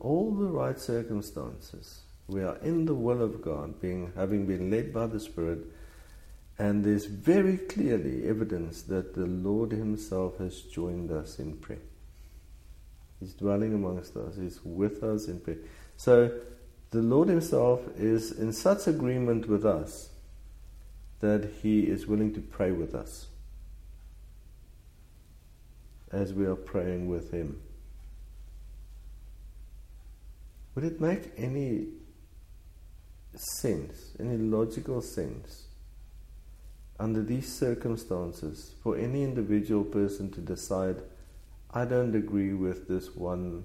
all 0.00 0.34
the 0.34 0.46
right 0.46 0.78
circumstances. 0.78 2.00
We 2.28 2.42
are 2.42 2.56
in 2.56 2.86
the 2.86 2.94
will 2.94 3.22
of 3.22 3.40
God, 3.42 3.80
being 3.80 4.12
having 4.16 4.46
been 4.46 4.70
led 4.70 4.92
by 4.92 5.06
the 5.06 5.20
Spirit, 5.20 5.60
and 6.58 6.84
there's 6.84 7.04
very 7.04 7.58
clearly 7.58 8.28
evidence 8.28 8.82
that 8.82 9.14
the 9.14 9.26
Lord 9.26 9.70
Himself 9.72 10.38
has 10.38 10.62
joined 10.62 11.12
us 11.12 11.38
in 11.38 11.56
prayer. 11.58 11.78
He's 13.20 13.34
dwelling 13.34 13.74
amongst 13.74 14.16
us, 14.16 14.36
He's 14.36 14.60
with 14.64 15.02
us 15.02 15.28
in 15.28 15.40
prayer. 15.40 15.58
So 15.96 16.32
the 16.90 17.02
Lord 17.02 17.28
Himself 17.28 17.80
is 17.96 18.32
in 18.32 18.52
such 18.52 18.86
agreement 18.86 19.48
with 19.48 19.64
us 19.64 20.10
that 21.20 21.48
He 21.62 21.80
is 21.80 22.06
willing 22.06 22.34
to 22.34 22.40
pray 22.40 22.72
with 22.72 22.94
us 22.94 23.26
as 26.12 26.32
we 26.32 26.44
are 26.46 26.56
praying 26.56 27.08
with 27.08 27.30
Him. 27.32 27.60
Would 30.76 30.84
it 30.84 31.00
make 31.00 31.32
any 31.38 31.86
sense, 33.34 34.12
any 34.20 34.36
logical 34.36 35.00
sense, 35.00 35.68
under 37.00 37.22
these 37.22 37.50
circumstances, 37.50 38.74
for 38.82 38.94
any 38.98 39.24
individual 39.24 39.84
person 39.84 40.30
to 40.32 40.40
decide, 40.42 41.00
I 41.72 41.86
don't 41.86 42.14
agree 42.14 42.52
with 42.52 42.88
this 42.88 43.16
one 43.16 43.64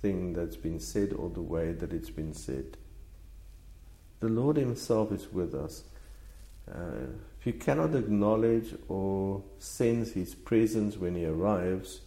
thing 0.00 0.34
that's 0.34 0.54
been 0.54 0.78
said 0.78 1.12
or 1.12 1.30
the 1.30 1.42
way 1.42 1.72
that 1.72 1.92
it's 1.92 2.10
been 2.10 2.32
said? 2.32 2.76
The 4.20 4.28
Lord 4.28 4.56
Himself 4.56 5.10
is 5.10 5.32
with 5.32 5.56
us. 5.56 5.82
Uh, 6.72 7.08
if 7.40 7.46
you 7.46 7.54
cannot 7.54 7.96
acknowledge 7.96 8.72
or 8.86 9.42
sense 9.58 10.12
His 10.12 10.36
presence 10.36 10.96
when 10.96 11.16
He 11.16 11.26
arrives, 11.26 12.02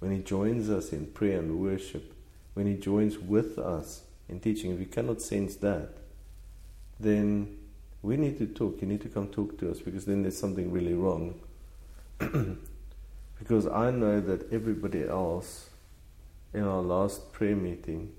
when 0.00 0.10
He 0.10 0.18
joins 0.18 0.68
us 0.68 0.92
in 0.92 1.06
prayer 1.06 1.38
and 1.38 1.58
worship, 1.58 2.13
when 2.54 2.66
He 2.66 2.74
joins 2.74 3.18
with 3.18 3.58
us 3.58 4.02
in 4.28 4.40
teaching, 4.40 4.72
if 4.72 4.80
you 4.80 4.86
cannot 4.86 5.20
sense 5.20 5.56
that, 5.56 5.90
then 6.98 7.58
we 8.02 8.16
need 8.16 8.38
to 8.38 8.46
talk. 8.46 8.80
You 8.80 8.88
need 8.88 9.02
to 9.02 9.08
come 9.08 9.28
talk 9.28 9.58
to 9.58 9.70
us 9.70 9.80
because 9.80 10.04
then 10.04 10.22
there's 10.22 10.38
something 10.38 10.70
really 10.70 10.94
wrong. 10.94 11.40
because 13.38 13.66
I 13.66 13.90
know 13.90 14.20
that 14.20 14.52
everybody 14.52 15.02
else 15.02 15.68
in 16.52 16.62
our 16.62 16.82
last 16.82 17.32
prayer 17.32 17.56
meeting 17.56 18.12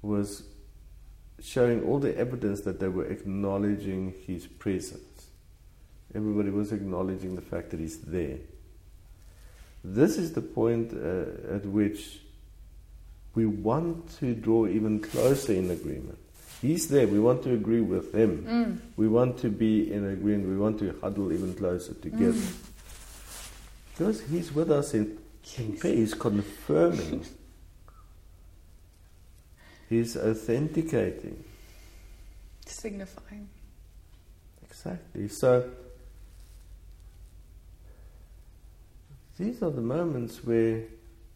was 0.00 0.44
showing 1.40 1.82
all 1.84 1.98
the 1.98 2.16
evidence 2.16 2.62
that 2.62 2.80
they 2.80 2.88
were 2.88 3.04
acknowledging 3.04 4.14
his 4.26 4.46
presence. 4.46 5.26
Everybody 6.14 6.50
was 6.50 6.72
acknowledging 6.72 7.36
the 7.36 7.42
fact 7.42 7.70
that 7.70 7.80
he's 7.80 7.98
there. 7.98 8.38
This 9.84 10.16
is 10.16 10.32
the 10.32 10.40
point 10.40 10.92
uh, 10.92 11.54
at 11.54 11.66
which 11.66 12.20
we 13.34 13.46
want 13.46 14.18
to 14.18 14.34
draw 14.34 14.66
even 14.66 15.00
closer 15.00 15.52
in 15.52 15.70
agreement. 15.70 16.18
He's 16.60 16.86
there. 16.88 17.08
We 17.08 17.18
want 17.18 17.42
to 17.44 17.54
agree 17.54 17.80
with 17.80 18.14
him. 18.14 18.44
Mm. 18.44 18.96
We 18.96 19.08
want 19.08 19.38
to 19.38 19.48
be 19.48 19.92
in 19.92 20.08
agreement. 20.08 20.48
We 20.48 20.56
want 20.56 20.78
to 20.78 20.96
huddle 21.00 21.32
even 21.32 21.54
closer 21.54 21.94
together. 21.94 22.32
Mm. 22.32 22.54
Because 23.92 24.20
he's 24.22 24.54
with 24.54 24.70
us 24.70 24.94
in. 24.94 25.18
He's 25.42 26.14
confirming 26.14 27.26
He's 29.92 30.16
authenticating. 30.16 31.44
Signifying. 32.64 33.46
Exactly. 34.64 35.28
So 35.28 35.68
these 39.38 39.62
are 39.62 39.70
the 39.70 39.80
moments 39.80 40.44
where 40.44 40.82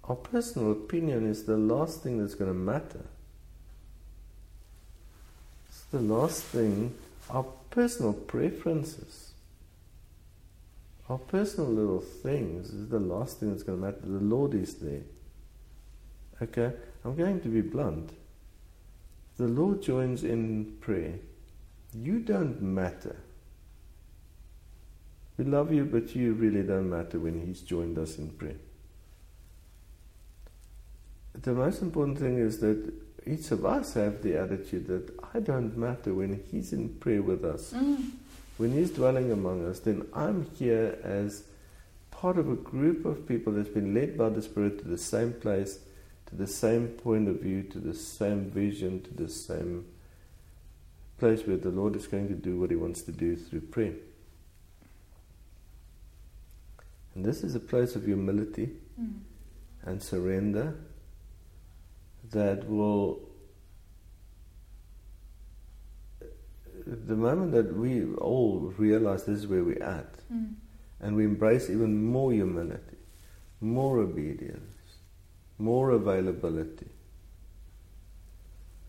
our 0.04 0.16
personal 0.16 0.72
opinion 0.72 1.28
is 1.28 1.44
the 1.44 1.56
last 1.56 2.02
thing 2.02 2.18
that's 2.18 2.34
going 2.34 2.50
to 2.50 2.56
matter. 2.56 3.04
It's 5.68 5.82
the 5.90 6.00
last 6.00 6.42
thing, 6.42 6.94
our 7.30 7.44
personal 7.70 8.12
preferences, 8.12 9.32
our 11.08 11.18
personal 11.18 11.70
little 11.70 12.00
things 12.00 12.70
is 12.70 12.88
the 12.88 13.00
last 13.00 13.38
thing 13.38 13.50
that's 13.50 13.62
going 13.62 13.78
to 13.78 13.84
matter. 13.84 14.00
The 14.02 14.24
Lord 14.24 14.54
is 14.54 14.74
there. 14.76 15.02
Okay? 16.42 16.72
I'm 17.04 17.14
going 17.14 17.40
to 17.40 17.48
be 17.48 17.60
blunt. 17.60 18.10
The 19.36 19.46
Lord 19.46 19.82
joins 19.82 20.24
in 20.24 20.76
prayer. 20.80 21.14
You 21.94 22.18
don't 22.20 22.60
matter. 22.60 23.16
We 25.38 25.44
love 25.44 25.72
you, 25.72 25.84
but 25.84 26.16
you 26.16 26.32
really 26.32 26.62
don't 26.62 26.88
matter 26.88 27.18
when 27.18 27.46
He's 27.46 27.60
joined 27.60 27.98
us 27.98 28.18
in 28.18 28.30
prayer. 28.30 28.56
The 31.34 31.52
most 31.52 31.82
important 31.82 32.18
thing 32.18 32.38
is 32.38 32.60
that 32.60 32.92
each 33.26 33.50
of 33.50 33.66
us 33.66 33.94
have 33.94 34.22
the 34.22 34.36
attitude 34.38 34.86
that 34.86 35.10
I 35.34 35.40
don't 35.40 35.76
matter 35.76 36.14
when 36.14 36.42
He's 36.50 36.72
in 36.72 36.88
prayer 36.88 37.22
with 37.22 37.44
us. 37.44 37.72
Mm. 37.72 38.12
When 38.56 38.72
He's 38.72 38.90
dwelling 38.90 39.30
among 39.30 39.66
us, 39.68 39.80
then 39.80 40.06
I'm 40.14 40.48
here 40.58 40.98
as 41.02 41.44
part 42.10 42.38
of 42.38 42.48
a 42.48 42.54
group 42.54 43.04
of 43.04 43.28
people 43.28 43.52
that's 43.52 43.68
been 43.68 43.92
led 43.92 44.16
by 44.16 44.30
the 44.30 44.40
Spirit 44.40 44.78
to 44.78 44.88
the 44.88 44.96
same 44.96 45.34
place, 45.34 45.80
to 46.26 46.34
the 46.34 46.46
same 46.46 46.88
point 46.88 47.28
of 47.28 47.40
view, 47.40 47.62
to 47.64 47.78
the 47.78 47.94
same 47.94 48.50
vision, 48.50 49.02
to 49.02 49.12
the 49.12 49.28
same 49.28 49.84
place 51.18 51.46
where 51.46 51.58
the 51.58 51.70
Lord 51.70 51.96
is 51.96 52.06
going 52.06 52.28
to 52.28 52.34
do 52.34 52.58
what 52.58 52.70
He 52.70 52.76
wants 52.76 53.02
to 53.02 53.12
do 53.12 53.36
through 53.36 53.60
prayer. 53.60 53.92
And 57.16 57.24
this 57.24 57.42
is 57.42 57.54
a 57.54 57.60
place 57.60 57.96
of 57.96 58.04
humility 58.04 58.76
Mm. 59.00 59.20
and 59.84 60.02
surrender 60.02 60.74
that 62.30 62.68
will. 62.68 63.20
The 66.84 67.16
moment 67.16 67.52
that 67.52 67.74
we 67.74 68.04
all 68.16 68.72
realize 68.76 69.24
this 69.24 69.38
is 69.38 69.46
where 69.46 69.64
we're 69.64 69.82
at, 69.82 70.18
Mm. 70.30 70.56
and 71.00 71.16
we 71.16 71.24
embrace 71.24 71.70
even 71.70 72.04
more 72.04 72.32
humility, 72.32 72.98
more 73.62 73.98
obedience, 73.98 74.76
more 75.58 75.90
availability, 75.92 76.90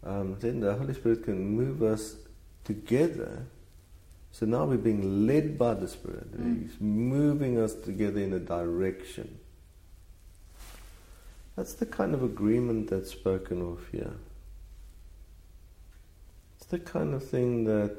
um, 0.04 0.36
then 0.40 0.60
the 0.60 0.76
Holy 0.76 0.94
Spirit 0.94 1.24
can 1.24 1.56
move 1.56 1.82
us 1.82 2.18
together. 2.66 3.46
So 4.38 4.46
now 4.46 4.66
we're 4.66 4.78
being 4.78 5.26
led 5.26 5.58
by 5.58 5.74
the 5.74 5.88
Spirit. 5.88 6.32
Mm. 6.40 6.62
He's 6.62 6.80
moving 6.80 7.58
us 7.58 7.74
together 7.74 8.22
in 8.22 8.34
a 8.34 8.40
direction. 8.40 9.40
That's 11.56 11.74
the 11.74 11.88
kind 11.88 12.14
of 12.14 12.22
agreement 12.22 12.92
that's 12.92 13.10
spoken 13.10 13.64
of 13.64 13.88
here. 13.92 14.14
It's 16.56 16.68
the 16.68 16.78
kind 16.78 17.16
of 17.16 17.28
thing 17.28 17.64
that 17.64 17.98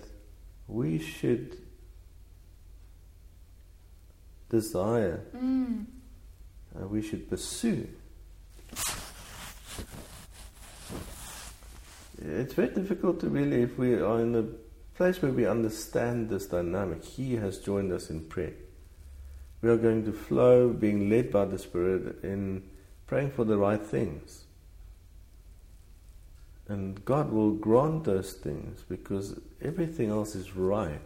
we 0.69 1.01
should 1.01 1.57
desire, 4.49 5.25
Mm. 5.35 5.87
uh, 6.81 6.87
we 6.87 7.03
should 7.03 7.29
pursue. 7.29 7.89
It's 12.23 12.55
very 12.55 12.69
difficult 12.69 13.19
to 13.21 13.29
really, 13.29 13.63
if 13.63 13.77
we 13.77 13.95
are 13.95 14.21
in 14.21 14.37
a 14.37 14.68
place 14.99 15.23
where 15.23 15.31
we 15.31 15.47
understand 15.47 16.29
this 16.29 16.47
dynamic, 16.47 17.05
He 17.05 17.37
has 17.37 17.59
joined 17.59 17.93
us 17.93 18.11
in 18.11 18.25
prayer. 18.25 18.55
We 19.63 19.71
are 19.71 19.77
going 19.77 20.05
to 20.07 20.13
flow, 20.13 20.71
being 20.71 21.09
led 21.09 21.31
by 21.31 21.45
the 21.45 21.59
Spirit, 21.59 22.25
in 22.25 22.65
praying 23.07 23.31
for 23.31 23.45
the 23.45 23.57
right 23.57 23.81
things. 23.81 24.43
And 26.67 27.03
God 27.05 27.31
will 27.31 27.53
grant 27.53 28.05
those 28.05 28.33
things 28.33 28.83
because 28.89 29.39
everything 29.63 30.11
else 30.11 30.35
is 30.35 30.57
right. 30.57 31.01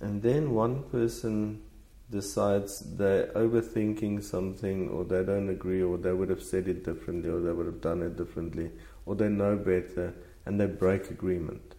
And 0.00 0.20
then 0.22 0.50
one 0.50 0.82
person 0.90 1.62
decides 2.10 2.80
they're 2.80 3.28
overthinking 3.28 4.24
something 4.24 4.88
or 4.88 5.04
they 5.04 5.22
don't 5.22 5.50
agree 5.50 5.82
or 5.82 5.98
they 5.98 6.12
would 6.12 6.30
have 6.30 6.42
said 6.42 6.66
it 6.66 6.84
differently 6.84 7.30
or 7.30 7.38
they 7.40 7.52
would 7.52 7.66
have 7.66 7.80
done 7.80 8.02
it 8.02 8.16
differently 8.16 8.72
or 9.06 9.14
they 9.14 9.28
know 9.28 9.54
better 9.54 10.12
and 10.46 10.60
they 10.60 10.66
break 10.66 11.10
agreement. 11.10 11.74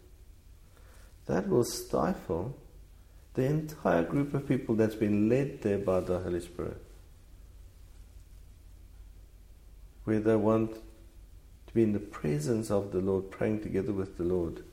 That 1.26 1.48
will 1.48 1.64
stifle 1.64 2.58
the 3.34 3.46
entire 3.46 4.04
group 4.04 4.34
of 4.34 4.48
people 4.48 4.76
that's 4.76 4.96
been 4.96 5.30
led 5.30 5.62
there 5.62 5.78
by 5.78 6.02
the 6.02 6.20
Holy 6.20 6.42
Spirit. 6.42 6.82
Where 10.04 10.20
they 10.20 10.36
want 10.36 10.74
to 11.68 11.74
be 11.74 11.84
in 11.84 11.94
the 11.94 12.00
presence 12.00 12.70
of 12.72 12.92
the 12.92 13.00
Lord, 13.00 13.32
praying 13.32 13.62
together 13.62 13.94
with 13.94 14.18
the 14.18 14.24
Lord. 14.24 14.64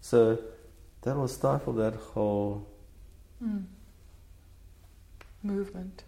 So 0.00 0.38
that 1.02 1.16
will 1.16 1.28
stifle 1.28 1.72
that 1.74 1.94
whole 1.94 2.66
Mm. 3.42 3.66
Movement. 5.44 6.02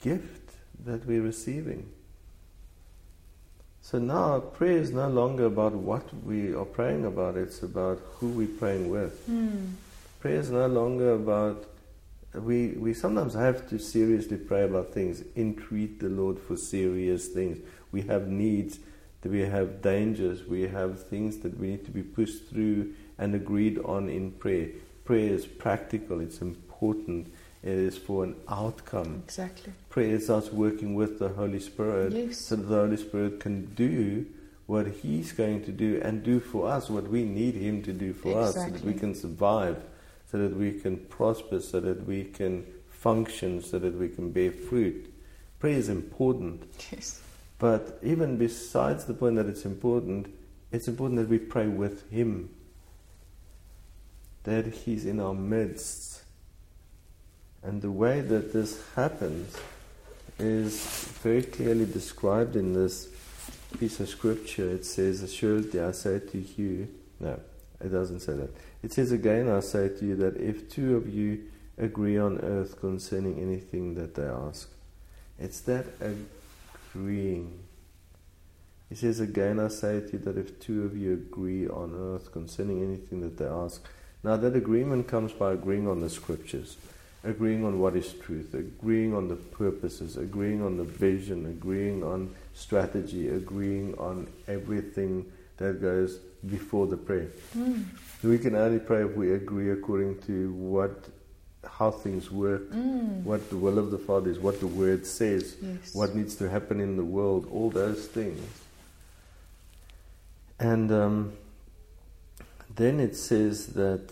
gift 0.00 0.52
that 0.84 1.04
we're 1.06 1.22
receiving. 1.22 1.88
So 3.90 3.98
now 3.98 4.40
prayer 4.40 4.76
is 4.76 4.90
no 4.90 5.08
longer 5.08 5.46
about 5.46 5.72
what 5.72 6.04
we 6.22 6.54
are 6.54 6.66
praying 6.66 7.06
about, 7.06 7.38
it's 7.38 7.62
about 7.62 7.98
who 8.16 8.28
we're 8.28 8.46
praying 8.58 8.90
with. 8.90 9.26
Mm. 9.26 9.76
Prayer 10.20 10.40
is 10.40 10.50
no 10.50 10.66
longer 10.66 11.14
about 11.14 11.64
we 12.34 12.72
we 12.72 12.92
sometimes 12.92 13.32
have 13.32 13.66
to 13.70 13.78
seriously 13.78 14.36
pray 14.36 14.64
about 14.64 14.92
things, 14.92 15.24
entreat 15.36 16.00
the 16.00 16.10
Lord 16.10 16.38
for 16.38 16.54
serious 16.54 17.28
things. 17.28 17.60
We 17.90 18.02
have 18.02 18.28
needs, 18.28 18.78
that 19.22 19.32
we 19.32 19.40
have 19.40 19.80
dangers, 19.80 20.44
we 20.44 20.68
have 20.68 21.06
things 21.08 21.38
that 21.38 21.58
we 21.58 21.68
need 21.68 21.86
to 21.86 21.90
be 21.90 22.02
pushed 22.02 22.50
through 22.50 22.92
and 23.16 23.34
agreed 23.34 23.78
on 23.86 24.10
in 24.10 24.32
prayer. 24.32 24.68
Prayer 25.06 25.32
is 25.32 25.46
practical, 25.46 26.20
it's 26.20 26.42
important, 26.42 27.32
it 27.62 27.70
is 27.72 27.96
for 27.98 28.24
an 28.24 28.36
outcome. 28.48 29.22
Exactly. 29.26 29.72
Prayer 29.90 30.14
is 30.14 30.30
us 30.30 30.52
working 30.52 30.94
with 30.94 31.18
the 31.18 31.28
Holy 31.30 31.60
Spirit 31.60 32.12
Yes. 32.12 32.38
so 32.38 32.56
that 32.56 32.62
the 32.62 32.76
Holy 32.76 32.96
Spirit 32.96 33.40
can 33.40 33.66
do 33.74 34.26
what 34.66 34.86
He's 34.86 35.32
going 35.32 35.64
to 35.64 35.72
do 35.72 36.00
and 36.04 36.22
do 36.22 36.40
for 36.40 36.68
us 36.68 36.88
what 36.90 37.08
we 37.08 37.24
need 37.24 37.54
Him 37.54 37.82
to 37.82 37.92
do 37.92 38.12
for 38.12 38.38
us 38.40 38.54
so 38.54 38.68
that 38.68 38.84
we 38.84 38.94
can 38.94 39.14
survive, 39.14 39.82
so 40.30 40.38
that 40.38 40.56
we 40.56 40.72
can 40.72 40.96
prosper, 40.98 41.58
so 41.60 41.80
that 41.80 42.06
we 42.06 42.24
can 42.24 42.64
function, 42.90 43.62
so 43.62 43.78
that 43.78 43.94
we 43.98 44.08
can 44.08 44.30
bear 44.30 44.52
fruit. 44.52 45.12
Prayer 45.58 45.74
is 45.78 45.88
important, 45.88 46.62
Yes. 46.92 47.20
but 47.58 47.98
even 48.02 48.36
besides 48.36 49.06
the 49.06 49.14
point 49.14 49.36
that 49.36 49.46
it's 49.46 49.64
important, 49.64 50.26
it's 50.70 50.86
important 50.86 51.18
that 51.18 51.28
we 51.28 51.38
pray 51.38 51.66
with 51.66 52.08
Him, 52.10 52.50
that 54.44 54.66
He's 54.66 55.04
in 55.06 55.18
our 55.18 55.34
midst. 55.34 56.22
And 57.62 57.82
the 57.82 57.90
way 57.90 58.20
that 58.20 58.52
this 58.52 58.82
happens 58.94 59.56
is 60.38 60.80
very 61.22 61.42
clearly 61.42 61.86
described 61.86 62.56
in 62.56 62.72
this 62.72 63.08
piece 63.78 64.00
of 64.00 64.08
scripture. 64.08 64.70
It 64.70 64.84
says, 64.84 65.22
Assuredly 65.22 65.80
I 65.80 65.90
say 65.92 66.20
to 66.20 66.38
you, 66.56 66.88
no, 67.20 67.38
it 67.80 67.88
doesn't 67.88 68.20
say 68.20 68.34
that. 68.34 68.50
It 68.82 68.92
says 68.92 69.12
again, 69.12 69.48
I 69.48 69.60
say 69.60 69.88
to 69.88 70.04
you 70.04 70.16
that 70.16 70.36
if 70.36 70.70
two 70.70 70.96
of 70.96 71.12
you 71.12 71.44
agree 71.76 72.18
on 72.18 72.38
earth 72.38 72.80
concerning 72.80 73.40
anything 73.40 73.94
that 73.94 74.14
they 74.14 74.24
ask, 74.24 74.70
it's 75.38 75.60
that 75.62 75.86
agreeing. 76.94 77.58
He 78.88 78.94
says 78.94 79.20
again, 79.20 79.60
I 79.60 79.68
say 79.68 80.00
to 80.00 80.12
you 80.12 80.18
that 80.20 80.38
if 80.38 80.60
two 80.60 80.84
of 80.84 80.96
you 80.96 81.12
agree 81.12 81.68
on 81.68 81.94
earth 81.94 82.32
concerning 82.32 82.82
anything 82.82 83.20
that 83.20 83.36
they 83.36 83.44
ask, 83.44 83.84
now 84.24 84.36
that 84.36 84.56
agreement 84.56 85.06
comes 85.06 85.32
by 85.32 85.52
agreeing 85.52 85.86
on 85.86 86.00
the 86.00 86.10
scriptures, 86.10 86.76
agreeing 87.28 87.64
on 87.64 87.78
what 87.78 87.94
is 87.96 88.12
truth, 88.14 88.54
agreeing 88.54 89.14
on 89.14 89.28
the 89.28 89.36
purposes, 89.36 90.16
agreeing 90.16 90.62
on 90.62 90.76
the 90.76 90.84
vision, 90.84 91.46
agreeing 91.46 92.02
on 92.02 92.34
strategy, 92.54 93.28
agreeing 93.28 93.94
on 93.98 94.26
everything 94.46 95.24
that 95.58 95.80
goes 95.80 96.18
before 96.48 96.86
the 96.86 96.96
prayer. 96.96 97.28
Mm. 97.56 97.84
We 98.22 98.38
can 98.38 98.54
only 98.54 98.78
pray 98.78 99.02
if 99.04 99.16
we 99.16 99.32
agree 99.32 99.70
according 99.70 100.20
to 100.22 100.52
what, 100.52 101.08
how 101.64 101.90
things 101.90 102.30
work, 102.30 102.70
Mm. 102.72 103.22
what 103.24 103.48
the 103.50 103.56
will 103.56 103.78
of 103.78 103.90
the 103.90 103.98
Father 103.98 104.30
is, 104.30 104.38
what 104.38 104.58
the 104.60 104.66
Word 104.66 105.04
says, 105.06 105.56
Yes. 105.60 105.94
what 105.94 106.14
needs 106.14 106.34
to 106.36 106.48
happen 106.48 106.80
in 106.80 106.96
the 106.96 107.04
world, 107.04 107.46
all 107.52 107.70
those 107.70 108.06
things. 108.06 108.40
And 110.58 110.90
um, 110.90 111.32
then 112.74 112.98
it 113.00 113.16
says 113.16 113.66
that 113.74 114.10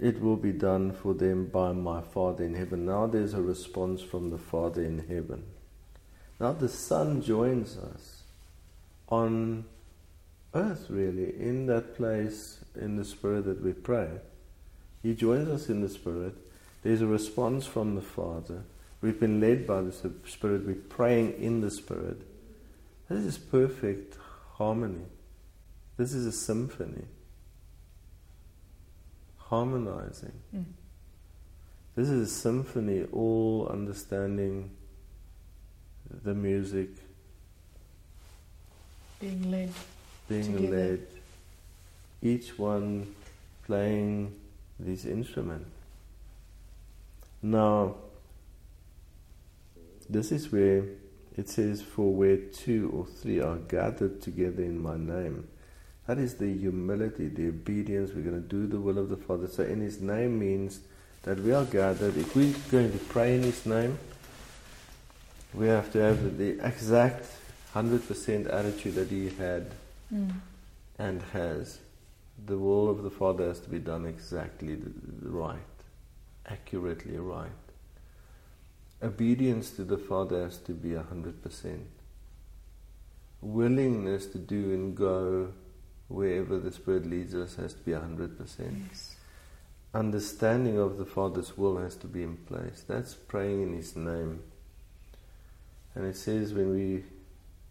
it 0.00 0.20
will 0.20 0.36
be 0.36 0.52
done 0.52 0.92
for 0.92 1.12
them 1.14 1.46
by 1.46 1.72
my 1.72 2.00
Father 2.00 2.44
in 2.44 2.54
heaven. 2.54 2.86
Now 2.86 3.06
there's 3.06 3.34
a 3.34 3.42
response 3.42 4.00
from 4.00 4.30
the 4.30 4.38
Father 4.38 4.82
in 4.82 5.06
heaven. 5.08 5.44
Now 6.38 6.52
the 6.52 6.68
Son 6.68 7.22
joins 7.22 7.76
us 7.76 8.22
on 9.08 9.66
earth, 10.54 10.86
really, 10.88 11.38
in 11.38 11.66
that 11.66 11.96
place 11.96 12.64
in 12.74 12.96
the 12.96 13.04
Spirit 13.04 13.44
that 13.44 13.62
we 13.62 13.72
pray. 13.72 14.08
He 15.02 15.14
joins 15.14 15.48
us 15.48 15.68
in 15.68 15.82
the 15.82 15.88
Spirit. 15.88 16.34
There's 16.82 17.02
a 17.02 17.06
response 17.06 17.66
from 17.66 17.94
the 17.94 18.02
Father. 18.02 18.62
We've 19.02 19.20
been 19.20 19.40
led 19.40 19.66
by 19.66 19.82
the 19.82 19.92
Spirit. 19.92 20.66
We're 20.66 20.74
praying 20.74 21.42
in 21.42 21.60
the 21.60 21.70
Spirit. 21.70 22.22
This 23.08 23.24
is 23.24 23.38
perfect 23.38 24.16
harmony. 24.54 25.04
This 25.96 26.14
is 26.14 26.26
a 26.26 26.32
symphony. 26.32 27.04
Harmonizing. 29.50 30.32
Mm. 30.54 30.64
This 31.96 32.08
is 32.08 32.30
a 32.30 32.32
symphony, 32.32 33.04
all 33.12 33.68
understanding 33.68 34.70
the 36.22 36.34
music. 36.34 36.90
Being 39.20 39.50
led. 39.50 39.72
Being 40.28 40.56
together. 40.56 40.76
led. 40.76 41.06
Each 42.22 42.56
one 42.56 43.12
playing 43.66 44.34
this 44.78 45.04
instrument. 45.04 45.66
Now, 47.42 47.96
this 50.08 50.30
is 50.30 50.52
where 50.52 50.84
it 51.36 51.48
says, 51.48 51.82
For 51.82 52.12
where 52.12 52.36
two 52.36 52.90
or 52.94 53.06
three 53.06 53.40
are 53.40 53.56
gathered 53.56 54.22
together 54.22 54.62
in 54.62 54.80
my 54.80 54.96
name. 54.96 55.48
That 56.06 56.18
is 56.18 56.34
the 56.34 56.52
humility, 56.52 57.28
the 57.28 57.48
obedience. 57.48 58.10
We're 58.14 58.22
going 58.22 58.42
to 58.42 58.48
do 58.48 58.66
the 58.66 58.80
will 58.80 58.98
of 58.98 59.08
the 59.08 59.16
Father. 59.16 59.46
So, 59.46 59.62
in 59.62 59.80
His 59.80 60.00
name 60.00 60.38
means 60.38 60.80
that 61.22 61.38
we 61.38 61.52
are 61.52 61.64
gathered. 61.64 62.16
If 62.16 62.34
we're 62.34 62.54
going 62.70 62.92
to 62.92 62.98
pray 62.98 63.36
in 63.36 63.42
His 63.42 63.64
name, 63.66 63.98
we 65.54 65.66
have 65.66 65.92
to 65.92 65.98
have 65.98 66.38
the 66.38 66.64
exact 66.66 67.26
100% 67.74 68.52
attitude 68.52 68.94
that 68.94 69.08
He 69.08 69.28
had 69.30 69.70
mm. 70.12 70.32
and 70.98 71.22
has. 71.32 71.78
The 72.46 72.56
will 72.56 72.88
of 72.88 73.02
the 73.02 73.10
Father 73.10 73.48
has 73.48 73.60
to 73.60 73.68
be 73.68 73.78
done 73.78 74.06
exactly 74.06 74.78
right, 75.22 75.58
accurately 76.46 77.18
right. 77.18 77.50
Obedience 79.02 79.70
to 79.72 79.84
the 79.84 79.98
Father 79.98 80.44
has 80.44 80.58
to 80.58 80.72
be 80.72 80.90
100%. 80.90 81.80
Willingness 83.42 84.26
to 84.26 84.38
do 84.38 84.72
and 84.72 84.96
go 84.96 85.52
wherever 86.10 86.58
the 86.58 86.72
Spirit 86.72 87.06
leads 87.06 87.34
us 87.34 87.54
has 87.54 87.72
to 87.72 87.80
be 87.80 87.92
100%. 87.92 88.38
Yes. 88.90 89.14
Understanding 89.94 90.78
of 90.78 90.98
the 90.98 91.04
Father's 91.04 91.56
will 91.56 91.78
has 91.78 91.94
to 91.96 92.06
be 92.06 92.22
in 92.22 92.36
place. 92.36 92.84
That's 92.86 93.14
praying 93.14 93.62
in 93.62 93.72
His 93.74 93.96
name. 93.96 94.42
And 95.94 96.06
it 96.06 96.16
says 96.16 96.52
when 96.52 96.74
we 96.74 97.04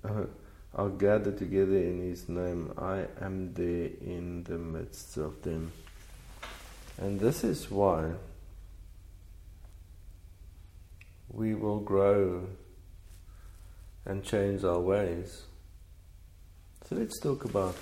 uh, 0.10 0.24
are 0.76 0.90
gathered 0.90 1.38
together 1.38 1.78
in 1.78 2.00
His 2.02 2.30
name, 2.30 2.74
I 2.78 3.06
am 3.22 3.54
there 3.54 3.90
in 4.02 4.44
the 4.46 4.58
midst 4.58 5.18
of 5.18 5.42
them. 5.42 5.72
And 6.98 7.20
this 7.20 7.44
is 7.44 7.70
why 7.70 8.12
we 11.30 11.56
will 11.56 11.80
grow 11.80 12.48
and 14.06 14.24
change 14.24 14.64
our 14.64 14.80
ways. 14.80 15.44
So 16.88 16.96
let's 16.96 17.20
talk 17.20 17.46
about 17.46 17.76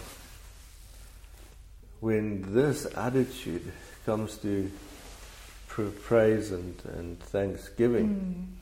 when 2.00 2.54
this 2.54 2.86
attitude 2.96 3.72
comes 4.06 4.38
to 4.38 4.72
praise 6.04 6.52
and, 6.52 6.76
and 6.96 7.20
thanksgiving. 7.20 8.58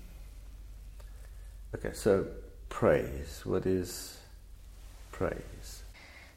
Mm. 1.74 1.80
Okay, 1.80 1.93
so 1.93 2.26
praise. 2.67 3.41
What 3.45 3.65
is 3.65 4.17
praise? 5.12 5.84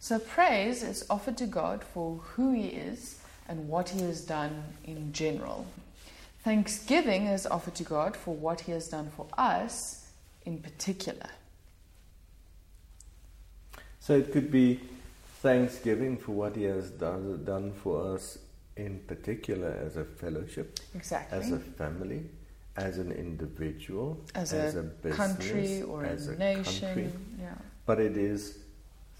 So, 0.00 0.18
praise 0.20 0.84
is 0.84 1.04
offered 1.10 1.36
to 1.38 1.46
God 1.46 1.82
for 1.82 2.18
who 2.18 2.52
He 2.52 2.68
is 2.68 3.18
and 3.48 3.68
what 3.68 3.88
He 3.88 4.00
has 4.02 4.20
done 4.24 4.62
in 4.84 5.12
general. 5.12 5.66
Thanksgiving 6.44 7.26
is 7.26 7.46
offered 7.46 7.74
to 7.76 7.82
God 7.82 8.16
for 8.16 8.34
what 8.34 8.60
He 8.60 8.72
has 8.72 8.88
done 8.88 9.10
for 9.16 9.26
us 9.36 10.06
in 10.46 10.58
particular. 10.58 11.30
So, 13.98 14.16
it 14.16 14.32
could 14.32 14.52
be 14.52 14.80
thanksgiving 15.42 16.16
for 16.16 16.32
what 16.32 16.56
He 16.56 16.64
has 16.64 16.90
done, 16.90 17.44
done 17.44 17.72
for 17.72 18.14
us 18.14 18.38
in 18.76 19.00
particular 19.06 19.76
as 19.84 19.96
a 19.96 20.04
fellowship, 20.04 20.78
exactly. 20.94 21.38
as 21.38 21.52
a 21.52 21.58
family, 21.58 22.24
as 22.76 22.98
an 22.98 23.12
individual, 23.12 24.20
as, 24.34 24.52
as 24.52 24.76
a, 24.76 24.80
a, 24.80 24.82
business, 24.82 25.16
country 25.16 25.82
or 25.82 26.04
as 26.04 26.28
a, 26.28 26.36
nation. 26.36 26.86
Country. 26.86 27.12
Yeah. 27.40 27.54
But 27.86 28.00
it 28.00 28.16
is 28.16 28.58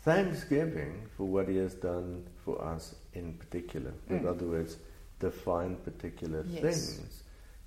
thanksgiving 0.03 1.09
for 1.17 1.25
what 1.25 1.49
He 1.49 1.57
has 1.57 1.75
done 1.75 2.25
for 2.45 2.63
us 2.63 2.95
in 3.15 3.35
particular. 3.35 3.93
Mm. 4.11 4.21
In 4.21 4.27
other 4.27 4.47
words, 4.47 4.77
define 5.19 5.77
particular 5.77 6.45
yes. 6.49 6.63
things 6.63 7.23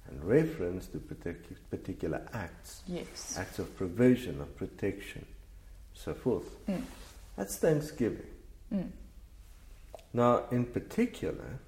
and 0.08 0.24
reference 0.24 0.88
to 0.88 0.98
particu- 0.98 1.58
particular 1.70 2.22
acts, 2.34 2.84
yes. 2.88 3.36
acts 3.38 3.60
of 3.60 3.76
provision, 3.78 4.42
of 4.42 4.56
protection, 4.58 5.26
so 5.94 6.14
forth. 6.14 6.66
Mm. 6.68 6.82
That's 7.38 7.58
thanksgiving. 7.58 8.28
Mm. 8.73 8.89
Now, 10.13 10.43
in 10.51 10.65
particular, 10.65 11.60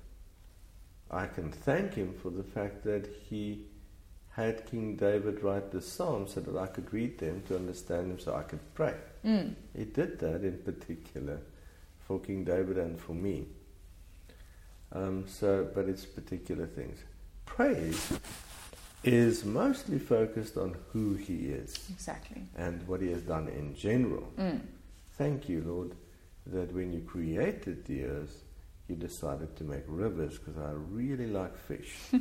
I 1.09 1.27
can 1.27 1.51
thank 1.51 1.93
him 1.93 2.13
for 2.21 2.29
the 2.29 2.43
fact 2.43 2.83
that 2.83 3.07
he 3.29 3.65
had 4.31 4.65
King 4.65 4.95
David 4.95 5.43
write 5.43 5.71
the 5.71 5.81
Psalms 5.81 6.33
so 6.33 6.41
that 6.41 6.57
I 6.57 6.65
could 6.65 6.91
read 6.91 7.19
them 7.19 7.43
to 7.47 7.55
understand 7.55 8.09
them 8.09 8.19
so 8.19 8.35
I 8.35 8.41
could 8.41 8.73
pray. 8.73 8.95
Mm. 9.23 9.53
He 9.77 9.85
did 9.85 10.19
that 10.19 10.43
in 10.43 10.57
particular 10.57 11.39
for 12.07 12.19
King 12.19 12.43
David 12.43 12.77
and 12.77 12.99
for 12.99 13.13
me. 13.13 13.45
Um, 14.91 15.25
so, 15.27 15.67
but 15.73 15.87
it's 15.87 16.05
particular 16.05 16.65
things. 16.65 16.99
Praise 17.45 18.19
is 19.03 19.43
mostly 19.45 19.99
focused 19.99 20.57
on 20.57 20.75
who 20.91 21.13
he 21.15 21.47
is. 21.47 21.77
Exactly. 21.89 22.43
And 22.57 22.85
what 22.87 23.01
he 23.01 23.11
has 23.11 23.21
done 23.21 23.47
in 23.49 23.75
general. 23.75 24.31
Mm. 24.37 24.61
Thank 25.17 25.47
you, 25.47 25.63
Lord, 25.65 25.95
that 26.47 26.73
when 26.73 26.91
you 26.93 27.01
created 27.01 27.85
the 27.85 28.03
earth, 28.03 28.43
you 28.87 28.95
decided 28.95 29.55
to 29.57 29.63
make 29.63 29.83
rivers 29.87 30.37
because 30.37 30.57
I 30.57 30.71
really 30.71 31.27
like 31.27 31.57
fish. 31.57 31.95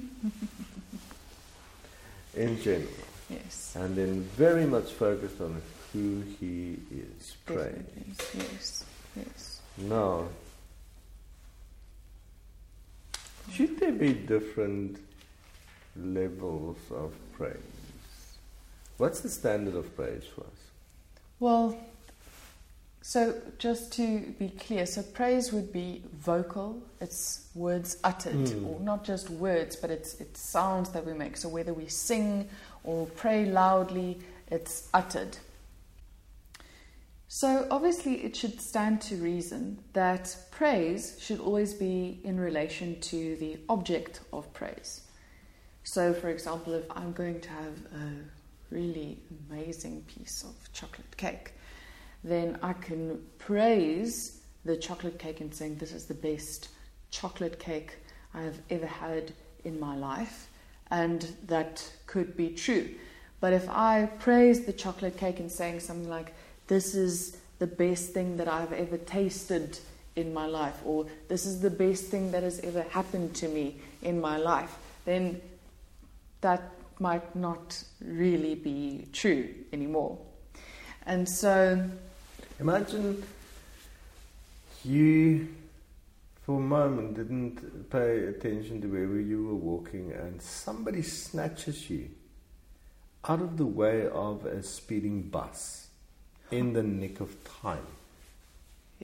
in 2.36 2.60
general. 2.62 2.88
Yes. 3.28 3.74
And 3.76 3.96
then 3.96 4.22
very 4.36 4.66
much 4.66 4.92
focused 4.92 5.40
on 5.40 5.60
who 5.92 6.22
he 6.40 6.78
is. 6.90 7.36
Praise. 7.46 7.74
Yes. 8.34 8.84
Yes. 9.16 9.60
Now, 9.78 10.28
should 13.50 13.78
there 13.78 13.92
be 13.92 14.12
different 14.12 14.98
levels 15.96 16.78
of 16.90 17.12
praise? 17.32 17.56
What's 18.98 19.20
the 19.20 19.28
standard 19.28 19.74
of 19.74 19.94
praise 19.96 20.24
for 20.34 20.42
us? 20.42 20.60
Well, 21.40 21.76
so, 23.04 23.34
just 23.58 23.92
to 23.94 24.20
be 24.38 24.48
clear, 24.48 24.86
so 24.86 25.02
praise 25.02 25.52
would 25.52 25.72
be 25.72 26.04
vocal, 26.14 26.80
it's 27.00 27.48
words 27.52 27.96
uttered, 28.04 28.46
mm. 28.46 28.64
or 28.64 28.78
not 28.78 29.02
just 29.02 29.28
words, 29.28 29.74
but 29.74 29.90
it's, 29.90 30.20
it's 30.20 30.40
sounds 30.40 30.90
that 30.90 31.04
we 31.04 31.12
make. 31.12 31.36
So, 31.36 31.48
whether 31.48 31.74
we 31.74 31.88
sing 31.88 32.48
or 32.84 33.06
pray 33.06 33.44
loudly, 33.44 34.20
it's 34.52 34.88
uttered. 34.94 35.36
So, 37.26 37.66
obviously, 37.72 38.22
it 38.22 38.36
should 38.36 38.60
stand 38.60 39.00
to 39.02 39.16
reason 39.16 39.80
that 39.94 40.36
praise 40.52 41.18
should 41.20 41.40
always 41.40 41.74
be 41.74 42.20
in 42.22 42.38
relation 42.38 43.00
to 43.00 43.34
the 43.36 43.58
object 43.68 44.20
of 44.32 44.52
praise. 44.52 45.00
So, 45.82 46.14
for 46.14 46.28
example, 46.28 46.74
if 46.74 46.84
I'm 46.88 47.12
going 47.12 47.40
to 47.40 47.48
have 47.48 47.78
a 47.96 48.12
really 48.70 49.18
amazing 49.50 50.02
piece 50.02 50.44
of 50.44 50.72
chocolate 50.72 51.16
cake, 51.16 51.54
then 52.24 52.58
I 52.62 52.72
can 52.72 53.22
praise 53.38 54.40
the 54.64 54.76
chocolate 54.76 55.18
cake 55.18 55.40
and 55.40 55.52
saying 55.54 55.76
this 55.76 55.92
is 55.92 56.06
the 56.06 56.14
best 56.14 56.68
chocolate 57.10 57.58
cake 57.58 57.96
I 58.32 58.42
have 58.42 58.58
ever 58.70 58.86
had 58.86 59.32
in 59.64 59.78
my 59.78 59.96
life, 59.96 60.48
and 60.90 61.26
that 61.46 61.90
could 62.06 62.36
be 62.36 62.50
true. 62.50 62.88
But 63.40 63.52
if 63.52 63.68
I 63.68 64.08
praise 64.18 64.64
the 64.64 64.72
chocolate 64.72 65.16
cake 65.16 65.40
and 65.40 65.50
saying 65.50 65.80
something 65.80 66.08
like, 66.08 66.32
This 66.68 66.94
is 66.94 67.36
the 67.58 67.66
best 67.66 68.10
thing 68.10 68.36
that 68.38 68.48
I've 68.48 68.72
ever 68.72 68.96
tasted 68.96 69.78
in 70.16 70.32
my 70.32 70.46
life, 70.46 70.80
or 70.84 71.06
this 71.28 71.44
is 71.44 71.60
the 71.60 71.70
best 71.70 72.04
thing 72.04 72.30
that 72.32 72.42
has 72.42 72.60
ever 72.60 72.82
happened 72.82 73.34
to 73.36 73.48
me 73.48 73.76
in 74.02 74.20
my 74.20 74.36
life, 74.36 74.76
then 75.04 75.40
that 76.40 76.62
might 76.98 77.34
not 77.34 77.82
really 78.04 78.54
be 78.54 79.06
true 79.12 79.48
anymore. 79.72 80.18
And 81.06 81.28
so 81.28 81.82
Imagine 82.62 83.20
you, 84.84 85.48
for 86.46 86.58
a 86.58 86.60
moment, 86.60 87.14
didn't 87.14 87.90
pay 87.90 88.26
attention 88.26 88.80
to 88.82 88.86
where 88.86 89.18
you 89.18 89.48
were 89.48 89.56
walking 89.56 90.12
and 90.12 90.40
somebody 90.40 91.02
snatches 91.02 91.90
you 91.90 92.08
out 93.24 93.40
of 93.40 93.56
the 93.56 93.66
way 93.66 94.06
of 94.06 94.46
a 94.46 94.62
speeding 94.62 95.22
bus 95.22 95.88
in 96.52 96.72
the 96.72 96.84
nick 96.84 97.18
of 97.18 97.34
time. 97.60 97.84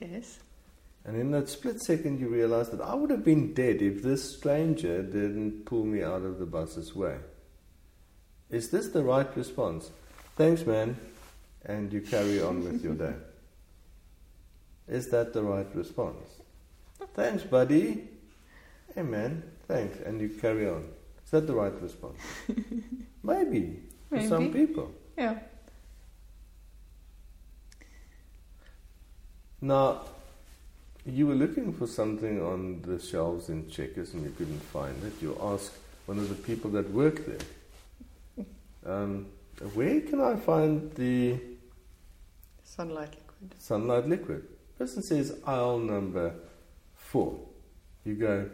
Yes. 0.01 0.39
And 1.05 1.17
in 1.17 1.33
that 1.33 1.49
split 1.49 1.81
second, 1.81 2.21
you 2.21 2.29
realize 2.29 2.71
that 2.71 2.81
I 2.81 2.95
would 2.95 3.11
have 3.11 3.25
been 3.25 3.55
dead 3.55 3.83
if 3.83 4.05
this 4.05 4.37
stranger 4.37 5.03
didn't 5.03 5.65
pull 5.65 5.85
me 5.85 6.05
out 6.05 6.23
of 6.23 6.39
the 6.39 6.47
bus's 6.47 6.95
way. 6.95 7.17
Is 8.51 8.71
this 8.71 8.87
the 8.91 9.03
right 9.03 9.37
response? 9.37 9.91
Thanks, 10.37 10.65
man. 10.65 10.97
And 11.65 11.93
you 11.93 12.03
carry 12.03 12.41
on 12.41 12.63
with 12.63 12.85
your 12.85 12.95
day. 12.95 13.15
Is 14.89 15.09
that 15.09 15.33
the 15.33 15.43
right 15.43 15.67
response? 15.75 16.27
Thanks, 17.15 17.43
buddy. 17.45 18.09
Man. 18.97 19.43
Thanks. 19.69 19.99
And 20.01 20.21
you 20.21 20.29
carry 20.31 20.69
on. 20.69 20.89
Is 21.25 21.31
that 21.31 21.47
the 21.47 21.55
right 21.55 21.75
response? 21.81 22.19
Maybe. 23.23 23.83
For 24.09 24.21
some 24.23 24.53
people. 24.53 24.91
Yeah. 25.17 25.39
Now, 29.61 30.03
you 31.05 31.27
were 31.27 31.35
looking 31.35 31.73
for 31.73 31.87
something 31.87 32.41
on 32.43 32.83
the 32.83 32.99
shelves 32.99 33.49
in 33.49 33.69
Checkers 33.69 34.15
and 34.15 34.25
you 34.25 34.31
couldn't 34.31 34.61
find 34.61 35.03
it. 35.05 35.13
You 35.21 35.37
asked 35.43 35.73
one 36.07 36.19
of 36.19 36.29
the 36.29 36.35
people 36.35 36.71
that 36.71 36.91
work 36.91 37.25
there, 37.27 38.47
um, 38.87 39.27
where 39.75 40.01
can 40.01 40.21
I 40.21 40.37
find 40.37 40.93
the 40.95 41.39
Sunlight 42.63 43.11
liquid. 43.17 43.55
sunlight 43.59 44.07
liquid? 44.09 44.45
Person 44.79 45.03
says 45.03 45.37
aisle 45.45 45.79
number 45.81 46.35
four. 46.95 47.41
You 48.05 48.15
go, 48.15 48.49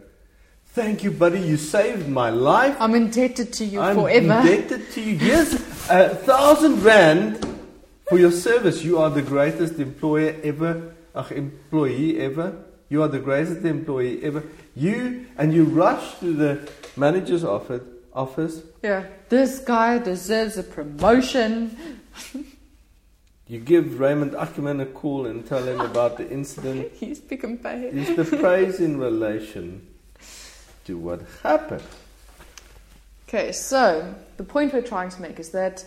thank 0.69 1.03
you, 1.03 1.11
buddy, 1.11 1.39
you 1.39 1.55
saved 1.55 2.09
my 2.09 2.31
life. 2.31 2.75
I'm 2.79 2.95
indebted 2.95 3.53
to 3.53 3.65
you 3.65 3.79
forever. 3.79 4.33
I'm 4.33 4.47
indebted 4.47 4.91
to 4.93 5.01
you. 5.01 5.13
Yes, 5.17 5.53
a 5.87 6.15
thousand 6.15 6.81
rand 6.83 7.45
for 8.09 8.17
your 8.17 8.31
service. 8.31 8.83
You 8.83 8.97
are 8.97 9.11
the 9.11 9.21
greatest 9.21 9.79
employer 9.79 10.35
ever, 10.43 10.95
ach, 11.13 11.31
employee 11.31 12.19
ever. 12.19 12.55
You 12.89 13.03
are 13.03 13.07
the 13.07 13.19
greatest 13.19 13.63
employee 13.63 14.23
ever. 14.23 14.43
You 14.75 15.27
and 15.37 15.53
you 15.53 15.65
rush 15.65 16.19
to 16.21 16.33
the 16.33 16.67
manager's 16.97 17.43
office. 17.43 17.83
Office. 18.13 18.63
Yeah. 18.81 19.05
This 19.29 19.59
guy 19.59 19.99
deserves 19.99 20.57
a 20.57 20.63
promotion. 20.63 22.01
You 23.47 23.59
give 23.59 23.99
Raymond 23.99 24.33
Ackerman 24.33 24.79
a 24.79 24.87
call 24.87 25.27
and 25.27 25.45
tell 25.45 25.63
him 25.63 25.79
about 25.79 26.17
the 26.17 26.27
incident. 26.29 26.91
He's 26.99 27.19
Pick 27.19 27.43
n 27.43 27.59
Pay. 27.59 27.89
Is 27.89 28.15
the 28.15 28.37
praise 28.37 28.79
in 28.79 28.97
relation 28.99 29.85
to 30.85 30.97
what 30.97 31.21
happened? 31.43 31.83
Okay, 33.27 33.51
so 33.51 34.15
the 34.37 34.43
point 34.43 34.73
we're 34.73 34.81
trying 34.81 35.09
to 35.09 35.21
make 35.21 35.39
is 35.39 35.49
that 35.51 35.85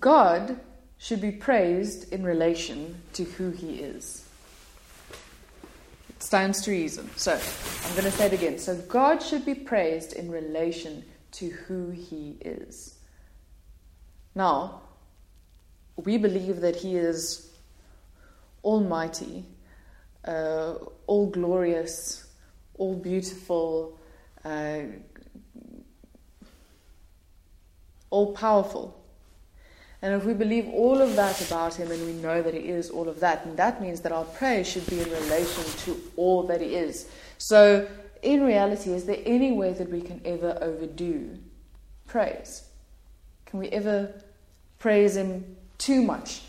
God 0.00 0.58
should 0.98 1.20
be 1.20 1.30
praised 1.30 2.12
in 2.12 2.24
relation 2.24 3.00
to 3.12 3.22
who 3.24 3.50
He 3.50 3.76
is. 3.76 4.28
It 6.08 6.22
stands 6.22 6.60
to 6.62 6.72
reason. 6.72 7.08
So 7.16 7.32
I'm 7.32 7.92
going 7.92 8.04
to 8.04 8.10
say 8.10 8.26
it 8.26 8.32
again. 8.32 8.58
So 8.58 8.76
God 8.76 9.22
should 9.22 9.46
be 9.46 9.54
praised 9.54 10.14
in 10.14 10.28
relation 10.30 11.04
to 11.32 11.50
who 11.50 11.90
He 11.90 12.36
is. 12.40 12.96
Now, 14.34 14.82
we 15.96 16.16
believe 16.16 16.60
that 16.60 16.76
He 16.76 16.96
is 16.96 17.50
almighty, 18.64 19.44
uh, 20.24 20.74
all 21.06 21.26
glorious, 21.30 22.26
all 22.74 22.94
beautiful. 22.94 23.98
Uh, 24.44 24.82
all 28.10 28.32
powerful. 28.32 28.96
And 30.02 30.14
if 30.14 30.24
we 30.24 30.34
believe 30.34 30.68
all 30.68 31.00
of 31.00 31.14
that 31.16 31.40
about 31.46 31.74
him 31.74 31.90
and 31.90 32.04
we 32.06 32.12
know 32.12 32.42
that 32.42 32.54
he 32.54 32.60
is 32.60 32.90
all 32.90 33.08
of 33.08 33.20
that, 33.20 33.44
then 33.44 33.56
that 33.56 33.80
means 33.80 34.00
that 34.00 34.12
our 34.12 34.24
praise 34.24 34.66
should 34.66 34.86
be 34.86 35.00
in 35.00 35.10
relation 35.10 35.64
to 35.84 36.00
all 36.16 36.42
that 36.44 36.60
he 36.60 36.74
is. 36.74 37.08
So, 37.38 37.86
in 38.22 38.42
reality, 38.42 38.92
is 38.92 39.04
there 39.04 39.20
any 39.24 39.52
way 39.52 39.72
that 39.74 39.90
we 39.90 40.00
can 40.00 40.20
ever 40.24 40.58
overdo 40.60 41.38
praise? 42.06 42.64
Can 43.46 43.58
we 43.58 43.68
ever 43.68 44.12
praise 44.78 45.16
him 45.16 45.56
too 45.80 46.02
much, 46.02 46.42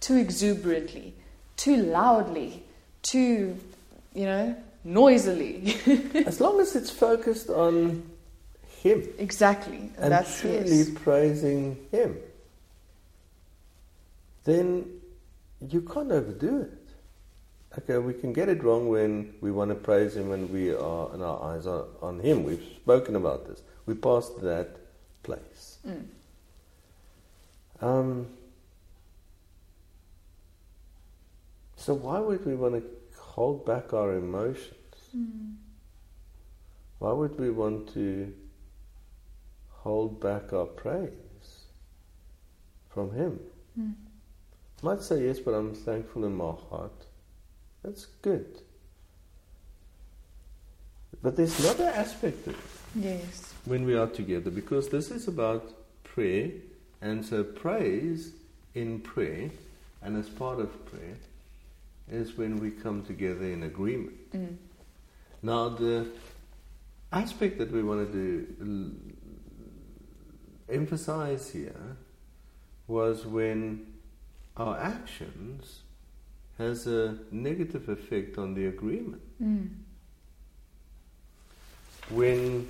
too 0.00 0.16
exuberantly, 0.16 1.14
too 1.56 1.76
loudly, 1.76 2.64
too, 3.02 3.56
you 4.14 4.24
know, 4.24 4.56
noisily? 4.82 5.76
As 6.26 6.40
long 6.40 6.60
as 6.60 6.74
it's 6.74 6.90
focused 6.90 7.50
on 7.50 8.02
Him. 8.82 9.06
exactly. 9.18 9.92
and 9.98 10.10
That's 10.10 10.40
truly 10.40 10.78
yes. 10.78 10.90
praising 10.90 11.76
Him, 11.92 12.16
then 14.44 15.00
you 15.60 15.82
can't 15.82 16.10
overdo 16.10 16.62
it. 16.62 16.76
Okay, 17.78 17.98
we 17.98 18.14
can 18.14 18.32
get 18.32 18.48
it 18.48 18.64
wrong 18.64 18.88
when 18.88 19.34
we 19.40 19.52
want 19.52 19.68
to 19.68 19.76
praise 19.76 20.16
Him 20.16 20.32
and 20.32 20.50
we 20.50 20.74
are 20.74 21.12
and 21.12 21.22
our 21.22 21.54
eyes 21.54 21.66
are 21.66 21.84
on 22.00 22.18
Him. 22.18 22.42
We've 22.42 22.64
spoken 22.82 23.14
about 23.14 23.46
this. 23.46 23.62
We 23.84 23.94
passed 23.94 24.40
that 24.40 24.76
place. 25.22 25.78
Mm. 25.86 26.04
Um, 27.82 28.26
so 31.80 31.94
why 31.94 32.18
would 32.18 32.44
we 32.44 32.54
want 32.54 32.74
to 32.74 32.82
hold 33.18 33.64
back 33.64 33.94
our 33.94 34.12
emotions? 34.14 34.74
Why 36.98 37.12
would 37.12 37.38
we 37.40 37.50
want 37.50 37.92
to 37.94 38.32
hold 39.70 40.20
back 40.20 40.52
our 40.52 40.66
praise 40.66 41.64
from 42.90 43.12
Him? 43.12 43.40
Mm. 43.80 43.94
Might 44.82 45.02
say 45.02 45.24
yes, 45.24 45.38
but 45.40 45.52
I'm 45.52 45.74
thankful 45.74 46.26
in 46.26 46.34
my 46.36 46.52
heart. 46.68 47.06
That's 47.82 48.04
good. 48.20 48.60
But 51.22 51.36
there's 51.36 51.58
another 51.60 51.88
aspect 51.88 52.46
of 52.46 52.54
it 52.54 52.60
Yes. 52.94 53.54
when 53.64 53.86
we 53.86 53.94
are 53.96 54.06
together 54.06 54.50
because 54.50 54.90
this 54.90 55.10
is 55.10 55.28
about 55.28 55.72
prayer, 56.04 56.50
and 57.00 57.24
so 57.24 57.42
praise 57.42 58.32
in 58.74 59.00
prayer 59.00 59.50
and 60.02 60.16
as 60.16 60.28
part 60.28 60.60
of 60.60 60.84
prayer 60.86 61.16
is 62.10 62.36
when 62.36 62.58
we 62.58 62.70
come 62.70 63.02
together 63.04 63.44
in 63.44 63.62
agreement. 63.62 64.32
Mm. 64.32 64.56
Now, 65.42 65.68
the 65.70 66.06
aspect 67.12 67.58
that 67.58 67.72
we 67.72 67.82
wanted 67.82 68.12
to 68.12 68.96
emphasize 70.68 71.50
here 71.50 71.96
was 72.86 73.24
when 73.24 73.86
our 74.56 74.78
actions 74.78 75.80
has 76.58 76.86
a 76.86 77.16
negative 77.30 77.88
effect 77.88 78.36
on 78.36 78.54
the 78.54 78.66
agreement. 78.66 79.22
Mm. 79.42 79.70
When 82.10 82.68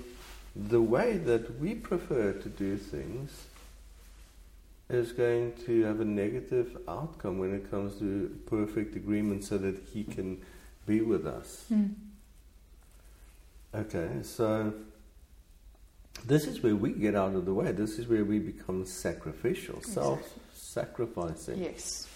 the 0.55 0.81
way 0.81 1.16
that 1.16 1.59
we 1.59 1.74
prefer 1.74 2.33
to 2.33 2.48
do 2.48 2.76
things 2.76 3.46
is 4.90 5.12
going 5.12 5.53
to 5.66 5.83
have 5.85 6.00
a 6.00 6.05
negative 6.05 6.76
outcome 6.88 7.38
when 7.38 7.55
it 7.55 7.70
comes 7.70 7.98
to 7.98 8.38
perfect 8.46 8.96
agreement 8.96 9.44
so 9.44 9.59
that 9.59 9.79
he 9.92 10.05
can 10.05 10.40
be 10.87 11.00
with 11.00 11.26
us. 11.26 11.66
Mm. 11.72 11.94
Okay, 13.74 14.09
so 14.22 14.72
this 16.26 16.46
is 16.46 16.62
where 16.62 16.74
we 16.74 16.90
get 16.90 17.14
out 17.14 17.35
of 17.35 17.44
the 17.44 17.55
way. 17.55 17.70
This 17.72 17.98
is 17.98 18.09
where 18.09 18.24
we 18.24 18.38
become 18.38 18.85
sacrificial, 18.85 19.76
Exactly. 19.76 20.03
self 20.03 20.38
sacrificing. 20.55 21.59
Yes. 21.62 22.07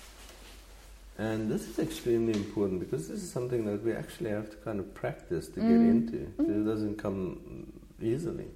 And 1.16 1.48
this 1.48 1.68
is 1.68 1.78
extremely 1.78 2.32
important 2.32 2.80
because 2.80 3.06
this 3.08 3.22
is 3.22 3.30
something 3.30 3.64
that 3.66 3.84
we 3.84 3.92
actually 3.92 4.30
have 4.30 4.50
to 4.50 4.56
kind 4.56 4.80
of 4.80 4.92
practice 4.94 5.46
to 5.48 5.60
get 5.60 5.68
Mm. 5.68 5.90
into. 5.90 6.16
It 6.40 6.64
doesn't 6.64 6.96
come 6.98 7.72
easily. 8.02 8.48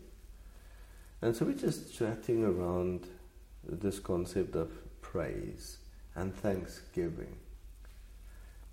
And 1.23 1.37
so 1.37 1.47
we're 1.47 1.53
just 1.53 1.95
chatting 1.95 2.45
around 2.45 3.07
this 3.65 3.99
concept 3.99 4.55
of 4.57 4.71
praise 5.01 5.79
and 6.15 6.35
thanksgiving. 6.35 7.37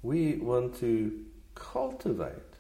We 0.01 0.37
want 0.37 0.77
to 0.79 1.25
cultivate 1.55 2.55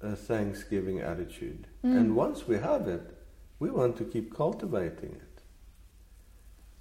a 0.00 0.16
thanksgiving 0.16 1.00
attitude. 1.00 1.66
Mm. 1.84 1.96
And 1.96 2.16
once 2.16 2.46
we 2.46 2.58
have 2.58 2.88
it, 2.88 3.02
we 3.58 3.70
want 3.70 3.96
to 3.98 4.04
keep 4.04 4.34
cultivating 4.34 5.12
it. 5.12 5.42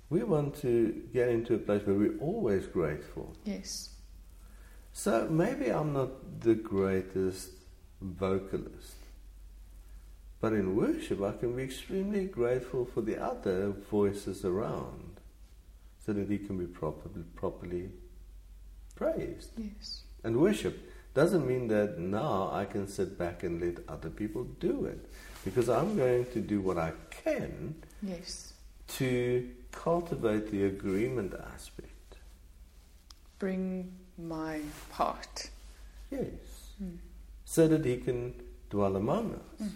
We 0.10 0.24
want 0.24 0.56
to 0.62 1.04
get 1.14 1.30
into 1.30 1.56
a 1.56 1.58
place 1.58 1.86
where 1.86 1.96
we're 1.96 2.20
always 2.20 2.68
grateful. 2.68 3.36
Yes. 3.44 3.90
So 4.94 5.28
maybe 5.30 5.70
I'm 5.70 5.94
not 5.94 6.42
the 6.42 6.56
greatest 6.56 7.50
vocalist, 8.02 8.96
but 10.46 10.54
in 10.54 10.76
worship 10.76 11.24
I 11.24 11.32
can 11.32 11.56
be 11.56 11.64
extremely 11.64 12.26
grateful 12.26 12.86
for 12.86 13.02
the 13.02 13.18
other 13.20 13.72
voices 13.90 14.46
around 14.46 15.20
so 16.06 16.14
that 16.14 16.30
he 16.30 16.38
can 16.38 16.60
be 16.60 16.68
properly, 16.68 17.24
properly 17.34 17.90
praised. 18.96 19.50
Yes. 19.58 20.04
And 20.24 20.38
worship 20.38 20.78
doesn't 21.16 21.48
mean 21.48 21.68
that 21.70 21.98
now 21.98 22.52
I 22.54 22.66
can 22.66 22.88
sit 22.88 23.18
back 23.18 23.42
and 23.42 23.60
let 23.60 23.80
other 23.90 24.12
people 24.12 24.44
do 24.60 24.86
it 24.86 25.10
because 25.44 25.68
I'm 25.68 25.96
going 25.98 26.28
to 26.34 26.42
do 26.42 26.62
what 26.62 26.78
I 26.78 26.92
can 27.10 27.74
Yes. 28.04 28.54
to 29.00 29.50
cultivate 29.72 30.52
the 30.52 30.66
agreement 30.66 31.34
aspect. 31.56 32.18
bring 33.40 33.92
my 34.16 34.60
part. 34.92 35.50
Yes. 36.12 36.30
Hmm. 36.78 36.98
So 37.46 37.68
that 37.68 37.84
he 37.84 37.98
can 37.98 38.36
dwell 38.70 38.96
among 38.96 39.34
us. 39.34 39.58
Hmm. 39.58 39.76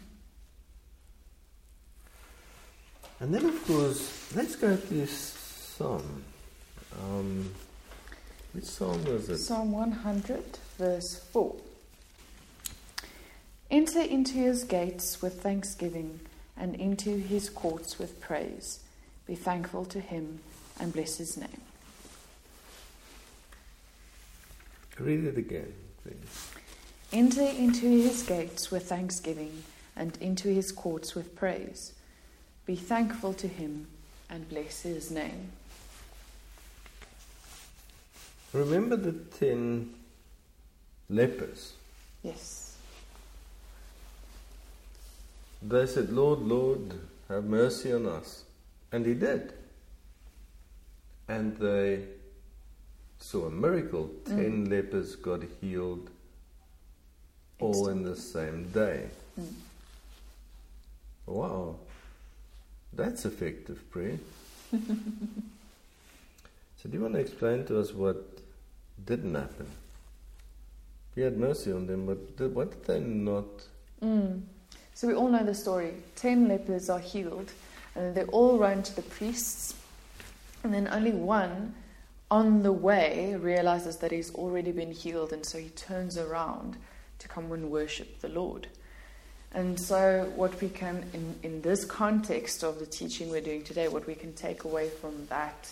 And 3.20 3.34
then, 3.34 3.46
of 3.46 3.66
course, 3.66 4.34
let's 4.34 4.56
go 4.56 4.78
to 4.78 5.08
Psalm. 5.08 6.24
Um, 7.02 7.52
which 8.54 8.64
Psalm 8.64 9.04
was 9.04 9.30
it? 9.30 9.38
Psalm 9.38 9.72
100, 9.72 10.58
verse 10.78 11.16
4. 11.32 11.56
Enter 13.70 14.02
into 14.02 14.34
his 14.34 14.64
gates 14.64 15.22
with 15.22 15.42
thanksgiving 15.42 16.22
and 16.58 16.76
into 16.76 17.18
his 17.18 17.50
courts 17.50 18.00
with 18.00 18.20
praise. 18.20 18.80
Be 19.28 19.36
thankful 19.36 19.86
to 19.86 20.00
him 20.00 20.40
and 20.80 20.92
bless 20.92 21.18
his 21.18 21.38
name. 21.38 21.62
Read 24.98 25.26
it 25.26 25.38
again, 25.38 25.72
please. 26.04 26.52
Enter 27.14 27.44
into 27.44 27.86
his 27.86 28.24
gates 28.24 28.72
with 28.72 28.90
thanksgiving 28.90 29.64
and 29.96 30.18
into 30.20 30.50
his 30.50 30.72
courts 30.72 31.16
with 31.16 31.36
praise. 31.36 31.94
Be 32.70 32.76
thankful 32.76 33.34
to 33.34 33.48
him 33.48 33.88
and 34.30 34.48
bless 34.48 34.84
his 34.84 35.10
name. 35.10 35.50
Remember 38.54 38.96
the 38.96 39.14
ten 39.40 39.90
lepers. 41.10 41.74
Yes. 42.22 42.78
They 45.64 45.88
said, 45.88 46.12
Lord, 46.12 46.42
Lord, 46.42 46.94
have 47.28 47.46
mercy 47.46 47.92
on 47.92 48.06
us. 48.06 48.44
And 48.92 49.04
he 49.04 49.16
did. 49.16 49.52
And 51.28 51.58
they 51.58 52.04
saw 53.20 53.48
a 53.48 53.50
miracle. 53.50 54.12
Ten 54.26 54.70
lepers 54.70 55.16
got 55.16 55.42
healed 55.60 56.08
all 57.60 57.90
in 57.90 58.04
the 58.04 58.16
same 58.16 58.66
day. 58.66 59.08
Mm. 59.42 59.54
Wow. 61.26 61.76
That's 62.94 63.26
effective 63.26 63.90
prayer. 63.92 64.20
so, 64.72 64.80
do 66.84 66.90
you 66.92 67.02
want 67.02 67.14
to 67.14 67.20
explain 67.20 67.66
to 67.66 67.80
us 67.80 67.94
what 67.94 68.24
didn't 69.06 69.36
happen? 69.36 69.68
He 71.16 71.22
had 71.22 71.38
mercy 71.38 71.72
on 71.72 71.88
them, 71.88 72.06
but 72.06 72.38
did, 72.38 72.56
what 72.56 72.72
did 72.72 72.86
they 72.86 73.00
not? 73.00 73.46
Mm. 74.02 74.42
So 74.94 75.08
we 75.08 75.14
all 75.14 75.30
know 75.30 75.44
the 75.44 75.56
story. 75.56 75.94
Ten 76.16 76.48
lepers 76.48 76.90
are 76.90 77.00
healed, 77.00 77.52
and 77.96 78.14
they 78.14 78.24
all 78.26 78.58
run 78.58 78.84
to 78.84 78.96
the 78.96 79.02
priests, 79.02 79.74
and 80.64 80.74
then 80.74 80.88
only 80.90 81.12
one 81.12 81.74
on 82.32 82.64
the 82.64 82.72
way 82.72 83.36
realizes 83.40 83.98
that 83.98 84.12
he's 84.12 84.34
already 84.36 84.72
been 84.72 84.92
healed, 84.92 85.34
and 85.34 85.46
so 85.46 85.58
he 85.58 85.70
turns 85.70 86.18
around 86.18 86.78
to 87.20 87.28
come 87.28 87.52
and 87.52 87.72
worship 87.72 88.20
the 88.20 88.30
Lord. 88.30 88.68
And 89.52 89.80
so, 89.80 90.32
what 90.36 90.62
we 90.62 90.70
can, 90.70 91.10
in, 91.14 91.36
in 91.42 91.62
this 91.62 91.84
context 91.84 92.64
of 92.64 92.80
the 92.80 92.86
teaching 92.86 93.30
we're 93.32 93.42
doing 93.42 93.64
today, 93.64 93.88
what 93.88 94.06
we 94.06 94.14
can 94.14 94.34
take 94.34 94.64
away 94.64 94.90
from 94.90 95.26
that 95.28 95.72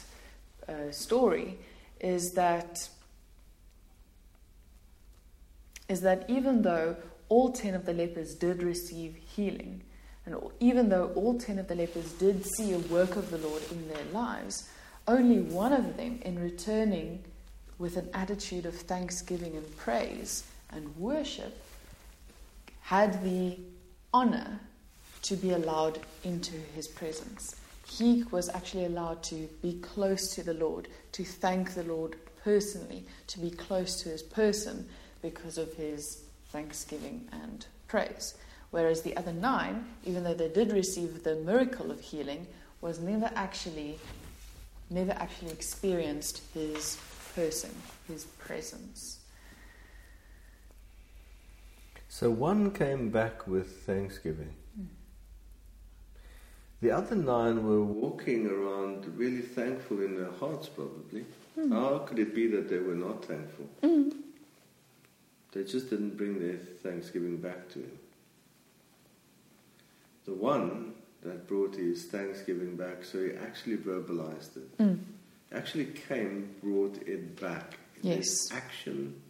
uh, 0.67 0.91
story 0.91 1.57
is 1.99 2.31
that 2.35 2.89
is 5.87 6.01
that 6.01 6.25
even 6.29 6.63
though 6.63 6.95
all 7.29 7.51
10 7.51 7.73
of 7.73 7.85
the 7.85 7.93
lepers 7.93 8.35
did 8.35 8.61
receive 8.61 9.15
healing, 9.15 9.81
and 10.25 10.35
even 10.59 10.89
though 10.89 11.11
all 11.15 11.39
10 11.39 11.59
of 11.59 11.67
the 11.67 11.75
lepers 11.75 12.11
did 12.13 12.45
see 12.45 12.73
a 12.73 12.79
work 12.79 13.15
of 13.15 13.31
the 13.31 13.37
Lord 13.37 13.61
in 13.71 13.87
their 13.87 14.03
lives, 14.11 14.67
only 15.07 15.39
one 15.39 15.71
of 15.71 15.95
them, 15.95 16.19
in 16.23 16.39
returning 16.39 17.23
with 17.77 17.95
an 17.95 18.09
attitude 18.13 18.65
of 18.65 18.75
thanksgiving 18.75 19.55
and 19.55 19.77
praise 19.77 20.43
and 20.69 20.95
worship, 20.97 21.57
had 22.87 23.21
the 23.21 23.59
honor 24.13 24.61
to 25.21 25.35
be 25.35 25.51
allowed 25.51 25.99
into 26.23 26.53
his 26.73 26.87
presence. 26.87 27.57
He 27.85 28.23
was 28.31 28.47
actually 28.47 28.85
allowed 28.85 29.23
to 29.23 29.49
be 29.61 29.73
close 29.81 30.33
to 30.35 30.41
the 30.41 30.53
Lord, 30.53 30.87
to 31.11 31.25
thank 31.25 31.73
the 31.73 31.83
Lord 31.83 32.15
personally, 32.45 33.03
to 33.27 33.39
be 33.39 33.51
close 33.51 34.01
to 34.03 34.09
his 34.09 34.23
person 34.23 34.87
because 35.21 35.57
of 35.57 35.73
his 35.73 36.23
thanksgiving 36.53 37.27
and 37.33 37.65
praise. 37.89 38.35
Whereas 38.71 39.01
the 39.01 39.17
other 39.17 39.33
nine, 39.33 39.85
even 40.05 40.23
though 40.23 40.33
they 40.33 40.47
did 40.47 40.71
receive 40.71 41.23
the 41.23 41.35
miracle 41.35 41.91
of 41.91 41.99
healing, 41.99 42.47
was 42.79 43.01
never 43.01 43.29
actually 43.35 43.99
never 44.89 45.11
actually 45.11 45.51
experienced 45.51 46.41
his 46.53 46.97
person, 47.35 47.71
his 48.07 48.23
presence. 48.39 49.16
So 52.19 52.31
one 52.31 52.71
came 52.71 53.11
back 53.11 53.45
with 53.45 53.85
thanksgiving. 53.85 54.55
The 56.81 56.89
other 56.89 57.15
nine 57.15 57.63
were 57.63 57.83
walking 57.83 58.47
around 58.47 59.05
really 59.15 59.43
thankful 59.43 60.01
in 60.01 60.15
their 60.15 60.31
hearts, 60.31 60.67
probably. 60.67 61.25
How 61.69 61.99
could 61.99 62.17
it 62.17 62.33
be 62.33 62.47
that 62.47 62.69
they 62.69 62.79
were 62.79 62.95
not 62.95 63.23
thankful? 63.23 63.67
They 65.51 65.63
just 65.63 65.91
didn't 65.91 66.17
bring 66.17 66.39
their 66.39 66.57
thanksgiving 66.57 67.37
back 67.37 67.69
to 67.73 67.81
him. 67.81 67.99
The 70.25 70.33
one 70.33 70.93
that 71.21 71.47
brought 71.47 71.75
his 71.75 72.05
thanksgiving 72.05 72.75
back, 72.75 73.05
so 73.05 73.23
he 73.23 73.33
actually 73.33 73.77
verbalized 73.77 74.57
it. 74.57 74.77
Mm. 74.79 75.01
Actually 75.51 75.85
came, 75.85 76.55
brought 76.63 76.97
it 77.07 77.39
back. 77.39 77.77
Yes. 78.01 78.15
There's 78.15 78.51
action, 78.53 79.21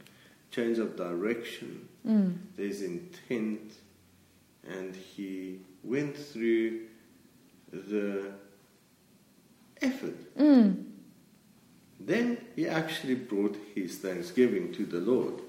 change 0.52 0.78
of 0.78 0.96
direction, 0.96 1.90
Mm. 2.08 2.38
there's 2.56 2.82
intent, 2.82 3.74
and 4.68 4.96
he 4.96 5.60
went 5.84 6.16
through 6.16 6.86
the 7.72 8.32
effort. 9.82 10.36
Mm. 10.38 10.86
Then 12.00 12.38
he 12.56 12.68
actually 12.68 13.16
brought 13.16 13.58
his 13.76 13.98
thanksgiving 13.98 14.72
to 14.74 14.86
the 14.86 15.00
Lord. 15.00 15.42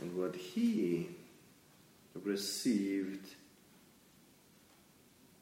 And 0.00 0.16
what 0.16 0.36
he 0.36 1.08
received 2.22 3.26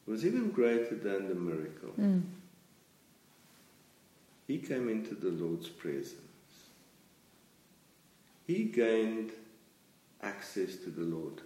was 0.07 0.25
even 0.25 0.49
greater 0.49 0.95
than 0.95 1.27
the 1.27 1.35
miracle. 1.35 1.93
Mm. 1.99 2.23
He 4.47 4.57
came 4.57 4.89
into 4.89 5.13
the 5.13 5.29
Lord's 5.29 5.67
presence. 5.67 6.21
He 8.47 8.63
gained 8.63 9.31
access 10.21 10.75
to 10.77 10.89
the 10.89 11.01
Lord 11.03 11.41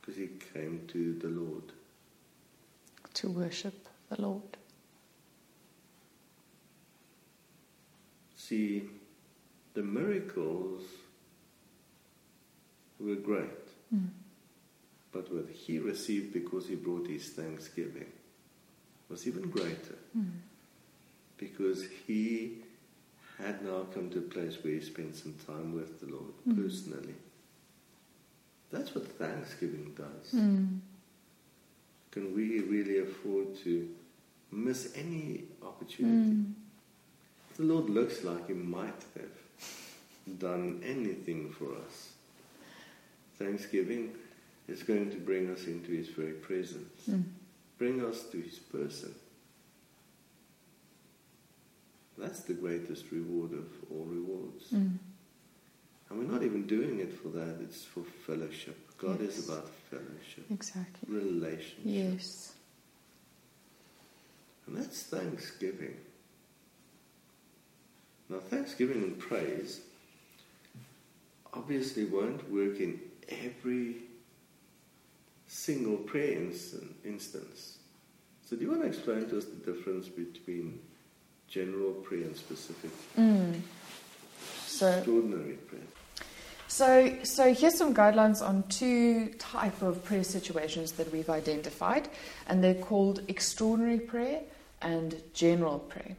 because 0.00 0.16
he 0.16 0.28
came 0.52 0.86
to 0.88 1.14
the 1.14 1.28
Lord. 1.28 1.64
To 3.14 3.28
worship 3.30 3.88
the 4.08 4.20
Lord. 4.20 4.56
See, 8.36 8.88
the 9.74 9.82
miracles 9.82 10.82
were 12.98 13.14
great, 13.16 13.48
Mm. 13.94 14.08
but 15.12 15.32
what 15.32 15.48
he 15.50 15.78
received 15.78 16.32
because 16.32 16.68
he 16.68 16.74
brought 16.76 17.06
his 17.06 17.30
thanksgiving 17.30 18.10
was 19.08 19.26
even 19.26 19.50
greater 19.50 19.98
Mm. 20.16 20.30
because 21.36 21.84
he 22.06 22.62
had 23.38 23.62
now 23.64 23.84
come 23.92 24.08
to 24.10 24.18
a 24.18 24.22
place 24.22 24.62
where 24.62 24.74
he 24.74 24.80
spent 24.80 25.16
some 25.16 25.34
time 25.46 25.72
with 25.74 26.00
the 26.00 26.06
Lord 26.06 26.32
Mm. 26.46 26.56
personally. 26.62 27.14
That's 28.72 28.94
what 28.94 29.06
thanksgiving 29.18 29.94
does. 29.96 30.32
Mm. 30.34 30.78
Can 32.10 32.34
we 32.34 32.60
really 32.60 32.98
afford 33.00 33.54
to 33.64 33.88
miss 34.50 34.92
any 34.96 35.44
opportunity? 35.62 36.32
Mm. 36.32 36.52
The 37.56 37.62
Lord 37.64 37.90
looks 37.90 38.24
like 38.24 38.46
He 38.48 38.54
might 38.54 39.02
have 39.16 40.38
done 40.38 40.80
anything 40.84 41.50
for 41.52 41.74
us. 41.86 42.12
Thanksgiving 43.38 44.14
is 44.68 44.82
going 44.82 45.10
to 45.10 45.16
bring 45.18 45.50
us 45.50 45.66
into 45.66 45.90
His 45.92 46.08
very 46.08 46.32
presence, 46.32 47.02
Mm. 47.10 47.24
bring 47.78 48.02
us 48.04 48.22
to 48.30 48.40
His 48.40 48.58
person. 48.58 49.14
That's 52.16 52.40
the 52.40 52.54
greatest 52.54 53.10
reward 53.10 53.52
of 53.52 53.66
all 53.90 54.04
rewards. 54.04 54.68
Mm. 54.72 54.98
And 56.12 56.20
we're 56.28 56.30
not 56.32 56.42
even 56.42 56.66
doing 56.66 56.98
it 57.00 57.10
for 57.14 57.28
that, 57.28 57.56
it's 57.62 57.84
for 57.84 58.02
fellowship. 58.26 58.76
God 58.98 59.18
Yes. 59.20 59.38
is 59.38 59.48
about 59.48 59.68
fellowship, 59.90 60.44
Exactly. 60.50 61.08
relationship. 61.08 61.78
Yes. 61.86 62.52
And 64.66 64.76
that's 64.76 65.04
thanksgiving. 65.04 65.96
Now, 68.28 68.40
thanksgiving 68.40 69.02
and 69.02 69.18
praise 69.18 69.80
obviously 71.54 72.04
won't 72.04 72.50
work 72.50 72.78
in 72.78 73.00
every 73.28 74.02
single 75.46 75.96
prayer 75.96 76.38
instan- 76.38 76.92
instance. 77.04 77.78
So, 78.44 78.56
do 78.56 78.62
you 78.64 78.70
want 78.70 78.82
to 78.82 78.88
explain 78.88 79.28
to 79.30 79.38
us 79.38 79.46
the 79.46 79.72
difference 79.72 80.08
between 80.08 80.78
general 81.48 81.92
prayer 81.94 82.24
and 82.24 82.36
specific? 82.36 82.90
Mm. 83.16 83.60
So, 84.66 84.88
Extraordinary 84.90 85.54
prayer. 85.54 85.80
So, 86.72 87.18
so 87.22 87.52
here's 87.52 87.76
some 87.76 87.94
guidelines 87.94 88.40
on 88.40 88.62
two 88.70 89.28
type 89.38 89.82
of 89.82 90.02
prayer 90.04 90.24
situations 90.24 90.92
that 90.92 91.12
we've 91.12 91.28
identified, 91.28 92.08
and 92.48 92.64
they're 92.64 92.72
called 92.72 93.20
extraordinary 93.28 94.00
prayer 94.00 94.40
and 94.80 95.14
general 95.34 95.80
prayer. 95.80 96.16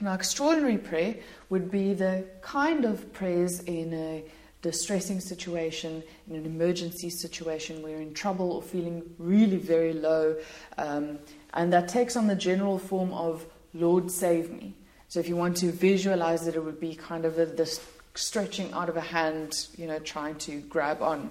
Now, 0.00 0.14
extraordinary 0.14 0.78
prayer 0.78 1.16
would 1.50 1.72
be 1.72 1.92
the 1.92 2.24
kind 2.40 2.84
of 2.84 3.12
prayers 3.12 3.58
in 3.64 3.92
a 3.94 4.22
distressing 4.62 5.18
situation, 5.18 6.04
in 6.30 6.36
an 6.36 6.46
emergency 6.46 7.10
situation, 7.10 7.82
where 7.82 7.90
you're 7.90 8.00
in 8.00 8.14
trouble 8.14 8.52
or 8.52 8.62
feeling 8.62 9.02
really 9.18 9.56
very 9.56 9.92
low, 9.92 10.36
um, 10.76 11.18
and 11.54 11.72
that 11.72 11.88
takes 11.88 12.14
on 12.14 12.28
the 12.28 12.36
general 12.36 12.78
form 12.78 13.12
of 13.12 13.44
"Lord, 13.74 14.08
save 14.08 14.52
me." 14.52 14.74
So, 15.08 15.18
if 15.18 15.28
you 15.28 15.34
want 15.34 15.56
to 15.56 15.72
visualize 15.72 16.46
it, 16.46 16.54
it 16.54 16.64
would 16.64 16.78
be 16.78 16.94
kind 16.94 17.24
of 17.24 17.40
a, 17.40 17.46
this 17.46 17.80
stretching 18.18 18.72
out 18.72 18.88
of 18.88 18.96
a 18.96 19.02
hand, 19.02 19.68
you 19.76 19.86
know, 19.86 19.98
trying 19.98 20.36
to 20.36 20.60
grab 20.62 21.02
on. 21.02 21.30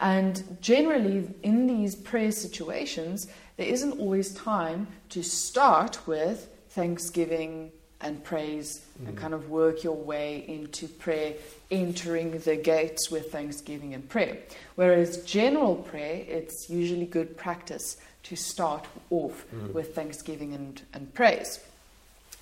And 0.00 0.58
generally, 0.60 1.28
in 1.42 1.66
these 1.66 1.94
prayer 1.94 2.32
situations, 2.32 3.28
there 3.56 3.66
isn't 3.66 3.98
always 3.98 4.32
time 4.34 4.88
to 5.10 5.22
start 5.22 6.06
with 6.06 6.48
thanksgiving 6.70 7.70
and 8.00 8.22
praise 8.22 8.84
and 8.98 9.08
mm-hmm. 9.08 9.16
kind 9.16 9.34
of 9.34 9.48
work 9.48 9.82
your 9.82 9.96
way 9.96 10.44
into 10.46 10.88
prayer, 10.88 11.34
entering 11.70 12.38
the 12.40 12.56
gates 12.56 13.10
with 13.10 13.32
thanksgiving 13.32 13.94
and 13.94 14.08
prayer. 14.08 14.36
Whereas 14.74 15.24
general 15.24 15.76
prayer, 15.76 16.24
it's 16.28 16.68
usually 16.68 17.06
good 17.06 17.36
practice 17.36 17.96
to 18.24 18.36
start 18.36 18.86
off 19.10 19.44
mm. 19.54 19.72
with 19.72 19.94
thanksgiving 19.94 20.54
and, 20.54 20.82
and 20.92 21.12
praise. 21.14 21.60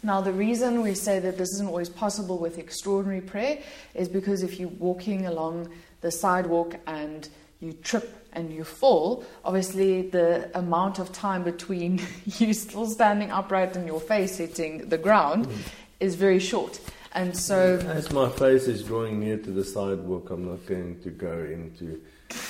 Now, 0.05 0.21
the 0.21 0.33
reason 0.33 0.83
we 0.83 0.95
say 0.95 1.21
that 1.21 1.39
this 1.39 1.53
isn't 1.55 1.69
always 1.69 1.89
possible 1.89 2.39
with 2.39 2.59
extraordinary 2.59 3.21
prayer 3.21 3.59
is 3.95 4.09
because 4.09 4.43
if 4.43 4.59
you're 4.59 4.69
walking 4.69 5.27
along 5.27 5.69
the 6.01 6.11
sidewalk 6.11 6.77
and 6.87 7.29
you 7.61 7.73
trip 7.73 8.27
and 8.33 8.53
you 8.53 8.65
fall, 8.65 9.25
obviously 9.45 10.03
the 10.03 10.51
amount 10.59 10.99
of 10.99 11.13
time 11.13 11.45
between 11.45 12.03
you 12.27 12.53
still 12.53 12.87
standing 12.87 13.31
upright 13.31 13.77
and 13.77 13.87
your 13.87 14.01
face 14.01 14.39
hitting 14.39 14.89
the 14.89 14.99
ground 14.99 15.47
is 16.01 16.17
very 16.17 16.41
short. 16.41 16.81
And 17.15 17.37
so, 17.37 17.77
As 17.89 18.11
my 18.11 18.29
face 18.29 18.67
is 18.67 18.83
drawing 18.83 19.21
near 19.21 19.37
to 19.37 19.51
the 19.51 19.65
sidewalk, 19.65 20.31
I'm 20.31 20.49
not 20.49 20.67
going 20.67 20.99
to 21.03 21.11
go 21.11 21.33
into, 21.33 22.01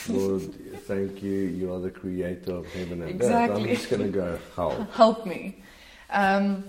Lord, 0.09 0.55
thank 0.87 1.23
you, 1.23 1.33
you 1.33 1.75
are 1.75 1.81
the 1.81 1.91
creator 1.91 2.55
of 2.55 2.67
heaven 2.73 3.03
and 3.03 3.21
earth. 3.21 3.51
I'm 3.51 3.67
just 3.67 3.91
going 3.91 4.03
to 4.03 4.09
go, 4.09 4.39
how? 4.55 4.87
help 4.93 5.27
me. 5.27 5.63
Um, 6.11 6.65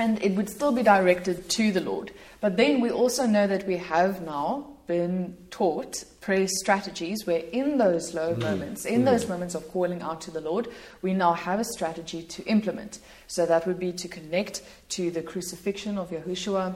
and 0.00 0.22
it 0.22 0.34
would 0.34 0.48
still 0.48 0.72
be 0.72 0.82
directed 0.82 1.48
to 1.50 1.70
the 1.72 1.82
Lord. 1.82 2.10
But 2.40 2.56
then 2.56 2.80
we 2.80 2.90
also 2.90 3.26
know 3.26 3.46
that 3.46 3.66
we 3.66 3.76
have 3.76 4.22
now 4.22 4.66
been 4.86 5.36
taught 5.50 6.04
prayer 6.22 6.48
strategies 6.48 7.26
where, 7.26 7.44
in 7.52 7.76
those 7.76 8.14
low 8.14 8.34
mm. 8.34 8.38
moments, 8.38 8.86
in 8.86 9.02
mm. 9.02 9.04
those 9.04 9.28
moments 9.28 9.54
of 9.54 9.68
calling 9.68 10.00
out 10.00 10.22
to 10.22 10.30
the 10.30 10.40
Lord, 10.40 10.68
we 11.02 11.12
now 11.12 11.34
have 11.34 11.60
a 11.60 11.64
strategy 11.64 12.22
to 12.22 12.42
implement. 12.44 12.98
So 13.26 13.44
that 13.44 13.66
would 13.66 13.78
be 13.78 13.92
to 13.92 14.08
connect 14.08 14.62
to 14.90 15.10
the 15.10 15.22
crucifixion 15.22 15.98
of 15.98 16.10
Yahushua, 16.10 16.74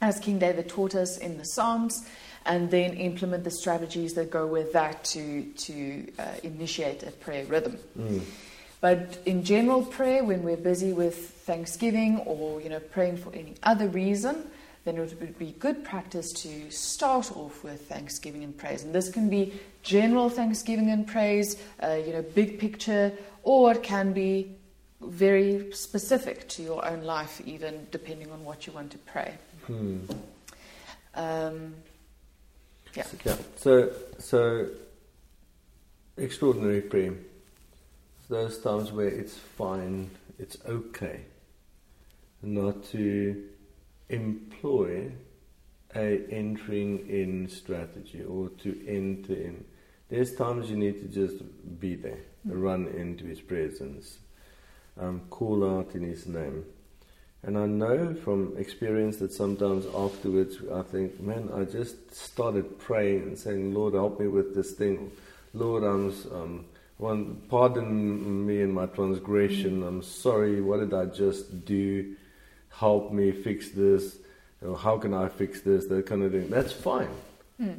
as 0.00 0.18
King 0.18 0.38
David 0.38 0.68
taught 0.68 0.94
us 0.94 1.18
in 1.18 1.36
the 1.36 1.44
Psalms, 1.44 2.08
and 2.46 2.70
then 2.70 2.94
implement 2.94 3.44
the 3.44 3.50
strategies 3.50 4.14
that 4.14 4.30
go 4.30 4.46
with 4.46 4.72
that 4.72 5.04
to, 5.04 5.44
to 5.58 6.10
uh, 6.18 6.24
initiate 6.42 7.02
a 7.02 7.10
prayer 7.10 7.44
rhythm. 7.44 7.76
Mm. 7.98 8.22
But 8.80 9.18
in 9.26 9.44
general 9.44 9.82
prayer, 9.82 10.24
when 10.24 10.42
we're 10.42 10.56
busy 10.56 10.92
with 10.92 11.30
Thanksgiving 11.44 12.18
or 12.20 12.60
you 12.60 12.68
know 12.70 12.80
praying 12.80 13.18
for 13.18 13.32
any 13.34 13.54
other 13.62 13.88
reason, 13.88 14.50
then 14.84 14.96
it 14.96 15.20
would 15.20 15.38
be 15.38 15.52
good 15.58 15.84
practice 15.84 16.32
to 16.32 16.70
start 16.70 17.30
off 17.36 17.62
with 17.62 17.88
Thanksgiving 17.88 18.42
and 18.42 18.56
praise. 18.56 18.82
And 18.82 18.94
this 18.94 19.10
can 19.10 19.28
be 19.28 19.52
general 19.82 20.30
Thanksgiving 20.30 20.90
and 20.90 21.06
praise, 21.06 21.56
uh, 21.82 21.98
you 22.06 22.12
know, 22.12 22.22
big 22.22 22.58
picture, 22.58 23.12
or 23.42 23.72
it 23.72 23.82
can 23.82 24.12
be 24.12 24.56
very 25.02 25.72
specific 25.72 26.48
to 26.48 26.62
your 26.62 26.86
own 26.86 27.02
life, 27.02 27.40
even 27.46 27.86
depending 27.90 28.30
on 28.30 28.44
what 28.44 28.66
you 28.66 28.72
want 28.72 28.90
to 28.92 28.98
pray. 28.98 29.34
Hmm. 29.66 29.98
Um, 31.14 31.74
yeah. 32.94 33.06
Yeah. 33.24 33.36
So, 33.56 33.92
so 34.18 34.68
extraordinary 36.16 36.80
prayer. 36.80 37.14
Those 38.30 38.58
times 38.58 38.92
where 38.92 39.08
it's 39.08 39.36
fine, 39.36 40.08
it's 40.38 40.56
okay, 40.64 41.22
not 42.42 42.84
to 42.92 43.42
employ 44.08 45.10
a 45.96 46.24
entering 46.30 47.08
in 47.08 47.48
strategy 47.48 48.22
or 48.22 48.50
to 48.62 48.86
enter 48.86 49.32
in. 49.32 49.64
There's 50.10 50.36
times 50.36 50.70
you 50.70 50.76
need 50.76 51.02
to 51.02 51.08
just 51.08 51.42
be 51.80 51.96
there, 51.96 52.20
run 52.44 52.86
into 52.86 53.24
His 53.24 53.40
presence, 53.40 54.18
um, 54.96 55.22
call 55.28 55.68
out 55.68 55.96
in 55.96 56.04
His 56.04 56.28
name. 56.28 56.66
And 57.42 57.58
I 57.58 57.66
know 57.66 58.14
from 58.14 58.56
experience 58.56 59.16
that 59.16 59.32
sometimes 59.32 59.86
afterwards 59.92 60.58
I 60.72 60.82
think, 60.82 61.18
man, 61.18 61.50
I 61.52 61.64
just 61.64 62.14
started 62.14 62.78
praying 62.78 63.22
and 63.22 63.36
saying, 63.36 63.74
Lord, 63.74 63.94
help 63.94 64.20
me 64.20 64.28
with 64.28 64.54
this 64.54 64.70
thing. 64.70 65.10
Lord, 65.52 65.82
I'm, 65.82 66.14
um, 66.32 66.66
one, 67.00 67.40
pardon 67.48 68.46
me 68.46 68.60
in 68.60 68.72
my 68.72 68.86
transgression. 68.86 69.82
I'm 69.82 70.02
sorry. 70.02 70.60
What 70.60 70.80
did 70.80 70.92
I 70.92 71.06
just 71.06 71.64
do? 71.64 72.14
Help 72.68 73.12
me 73.12 73.32
fix 73.32 73.70
this. 73.70 74.18
Or 74.62 74.76
how 74.76 74.98
can 74.98 75.14
I 75.14 75.28
fix 75.28 75.62
this? 75.62 75.86
That 75.86 76.06
kind 76.06 76.22
of 76.22 76.32
thing. 76.32 76.50
That's 76.50 76.72
fine. 76.72 77.08
Hmm. 77.56 77.72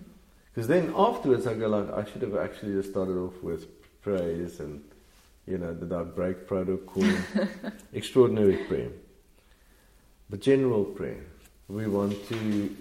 Because 0.53 0.67
then 0.67 0.93
afterwards 0.95 1.45
I 1.45 1.53
go 1.53 1.67
like, 1.67 1.93
I 1.93 2.09
should 2.11 2.23
have 2.23 2.35
actually 2.35 2.73
just 2.73 2.89
started 2.89 3.15
off 3.15 3.41
with 3.43 3.67
praise 4.01 4.59
and, 4.59 4.83
you 5.47 5.57
know, 5.57 5.73
did 5.73 5.93
I 5.93 6.03
break 6.03 6.47
protocol? 6.47 7.05
Extraordinary 7.93 8.57
prayer. 8.65 8.89
But 10.29 10.41
general 10.41 10.83
prayer, 10.83 11.23
we 11.67 11.87
want 11.87 12.27
to 12.29 12.75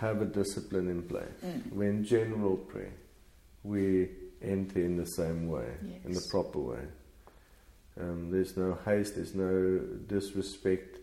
have 0.00 0.20
a 0.20 0.26
discipline 0.26 0.88
in 0.90 1.02
place. 1.02 1.24
Hmm. 1.40 1.78
When 1.78 2.04
general 2.04 2.56
prayer, 2.56 2.92
we 3.62 4.08
enter 4.42 4.80
in 4.80 4.96
the 4.96 5.06
same 5.06 5.48
way, 5.48 5.68
in 6.04 6.12
the 6.12 6.20
proper 6.30 6.58
way. 6.58 6.84
Um, 8.00 8.30
there's 8.30 8.56
no 8.56 8.78
haste, 8.84 9.16
there's 9.16 9.34
no 9.34 9.78
disrespect. 10.06 10.98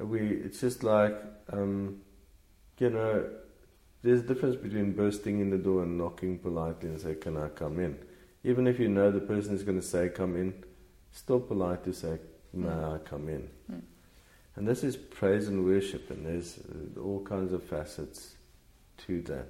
Uh, 0.00 0.06
We, 0.06 0.20
it's 0.20 0.60
just 0.60 0.82
like, 0.84 1.14
um, 1.52 2.00
you 2.78 2.90
know, 2.90 3.24
there's 4.02 4.20
a 4.20 4.24
difference 4.24 4.56
between 4.56 4.92
bursting 4.92 5.40
in 5.40 5.50
the 5.50 5.58
door 5.58 5.82
and 5.82 5.96
knocking 5.96 6.38
politely 6.38 6.90
and 6.90 7.00
say, 7.00 7.14
"Can 7.14 7.36
I 7.36 7.48
come 7.48 7.80
in?" 7.80 7.96
Even 8.44 8.66
if 8.66 8.78
you 8.78 8.88
know 8.88 9.10
the 9.10 9.20
person 9.20 9.54
is 9.54 9.62
going 9.62 9.80
to 9.80 9.86
say, 9.86 10.10
"Come 10.10 10.36
in," 10.36 10.52
still 11.12 11.40
polite 11.40 11.82
to 11.84 11.92
say, 11.92 12.18
"May 12.52 12.68
I 12.68 12.98
come 12.98 13.28
in?" 13.30 13.48
And 14.56 14.68
this 14.68 14.84
is 14.84 14.96
praise 14.96 15.48
and 15.48 15.64
worship, 15.64 16.10
and 16.10 16.24
there's 16.26 16.58
uh, 16.58 17.00
all 17.00 17.24
kinds 17.24 17.52
of 17.52 17.62
facets 17.64 18.36
to 19.06 19.22
that. 19.22 19.48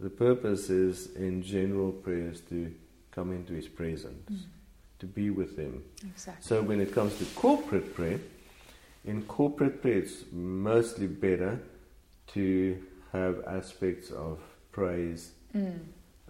The 0.00 0.10
purpose 0.10 0.70
is, 0.70 1.14
in 1.14 1.42
general 1.42 1.92
prayers, 1.92 2.40
to 2.48 2.72
come 3.10 3.32
into 3.32 3.52
His 3.52 3.68
presence, 3.68 4.44
to 4.98 5.06
be 5.06 5.30
with 5.30 5.56
Him. 5.58 5.82
Exactly. 6.02 6.42
So 6.42 6.62
when 6.62 6.80
it 6.80 6.92
comes 6.94 7.18
to 7.18 7.24
corporate 7.36 7.94
prayer, 7.94 8.20
in 9.04 9.22
corporate 9.22 9.82
prayer, 9.82 9.98
it's 9.98 10.24
mostly 10.32 11.06
better 11.06 11.60
to 12.28 12.78
have 13.12 13.44
aspects 13.46 14.10
of 14.10 14.38
praise 14.72 15.32
Mm. 15.54 15.78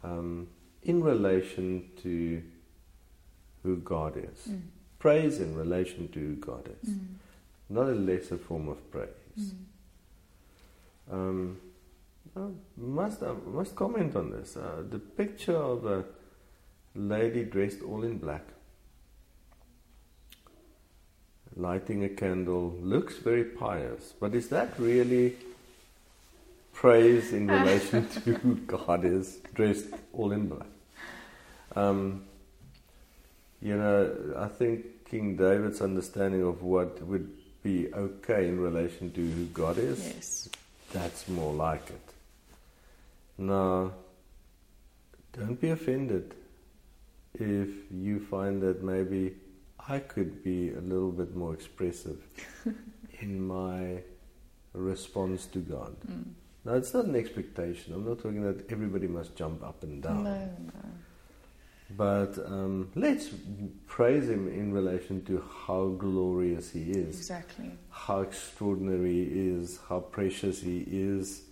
um, 0.03 0.47
in 0.83 1.03
relation 1.03 1.91
to 2.03 2.43
who 3.63 3.77
God 3.77 4.17
is. 4.17 4.49
Mm. 4.49 4.63
Praise 4.99 5.41
in 5.41 5.55
relation 5.55 6.09
to 6.09 6.19
who 6.19 6.35
God 6.37 6.71
is, 6.83 6.89
Mm. 6.91 6.99
not 7.69 7.87
a 7.89 7.95
lesser 7.95 8.39
form 8.39 8.69
of 8.69 8.79
praise. 8.91 9.09
Mm. 9.39 11.13
Um, 11.13 11.57
I 12.37 12.47
must 12.77 13.23
I 13.23 13.33
must 13.47 13.75
comment 13.75 14.15
on 14.17 14.31
this. 14.31 14.57
Uh, 14.57 14.83
the 14.89 14.99
picture 14.99 15.57
of 15.57 15.85
a 15.87 16.05
lady 16.95 17.45
dressed 17.45 17.83
all 17.83 18.03
in 18.05 18.19
black, 18.19 18.43
lighting 21.57 22.05
a 22.05 22.09
candle, 22.09 22.77
looks 22.81 23.17
very 23.17 23.45
pious. 23.45 24.15
But 24.21 24.35
is 24.35 24.49
that 24.51 24.79
really 24.79 25.37
praise 26.73 27.33
in 27.33 27.49
relation 27.49 28.09
to 28.25 28.35
who 28.35 28.55
God 28.57 29.05
is, 29.05 29.39
dressed 29.55 29.87
all 30.13 30.33
in 30.33 30.49
black? 30.49 30.69
Um, 31.75 32.25
you 33.61 33.77
know, 33.77 34.35
I 34.39 34.49
think 34.49 35.05
King 35.11 35.37
David's 35.37 35.81
understanding 35.81 36.43
of 36.43 36.63
what 36.63 37.03
would 37.03 37.31
be 37.63 37.93
okay 37.93 38.49
in 38.49 38.59
relation 38.59 39.13
to 39.13 39.21
who 39.21 39.45
God 39.47 39.77
is 39.79 39.99
Yes. 40.07 40.49
that's 40.93 41.29
more 41.29 41.53
like 41.53 41.91
it. 41.91 42.01
Now, 43.41 43.93
don't 45.33 45.59
be 45.59 45.71
offended 45.71 46.35
if 47.35 47.69
you 47.91 48.21
find 48.21 48.61
that 48.61 48.83
maybe 48.85 49.35
I 49.89 49.99
could 49.99 50.45
be 50.45 50.73
a 50.75 50.81
little 50.81 51.11
bit 51.11 51.35
more 51.35 51.55
expressive 51.55 52.19
in 53.21 53.47
my 53.47 54.03
response 54.75 55.47
to 55.47 55.59
God. 55.61 55.97
Mm. 56.07 56.33
Now, 56.67 56.75
it's 56.75 56.93
not 56.93 57.07
an 57.07 57.17
expectation. 57.17 57.95
I'm 57.95 58.05
not 58.07 58.19
talking 58.19 58.43
that 58.43 58.71
everybody 58.71 59.07
must 59.07 59.35
jump 59.37 59.65
up 59.65 59.83
and 59.85 60.03
down. 60.03 60.25
No, 60.25 60.35
no. 60.35 60.91
But 61.97 62.39
um, 62.45 62.91
let's 62.95 63.31
praise 63.87 64.29
Him 64.29 64.49
in 64.49 64.71
relation 64.71 65.25
to 65.25 65.43
how 65.67 65.89
glorious 65.99 66.71
He 66.71 66.91
is, 66.91 67.17
Exactly. 67.17 67.71
how 67.89 68.21
extraordinary 68.21 69.25
He 69.25 69.49
is, 69.49 69.81
how 69.89 70.01
precious 70.01 70.61
He 70.61 70.85
is, 70.87 71.45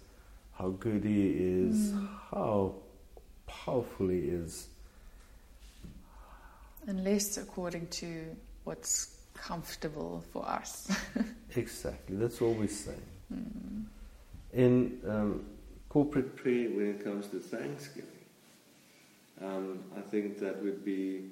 how 0.58 0.70
good 0.70 1.04
He 1.04 1.28
is, 1.28 1.92
Mm. 1.92 2.08
how 2.30 2.74
powerful 3.46 4.08
He 4.08 4.18
is. 4.18 4.68
Unless 6.86 7.36
according 7.38 7.86
to 7.88 8.34
what's 8.64 9.16
comfortable 9.34 10.24
for 10.32 10.46
us. 10.48 10.90
Exactly, 11.56 12.16
that's 12.16 12.40
what 12.40 12.56
we're 12.56 12.68
saying. 12.68 13.02
Mm. 13.32 13.84
In 14.52 15.00
um, 15.08 15.44
corporate 15.88 16.36
prayer, 16.36 16.68
when 16.70 16.86
it 16.94 17.02
comes 17.04 17.26
to 17.28 17.38
thanksgiving, 17.40 18.10
um, 19.40 19.78
I 19.96 20.00
think 20.00 20.38
that 20.40 20.62
would 20.62 20.84
be 20.84 21.30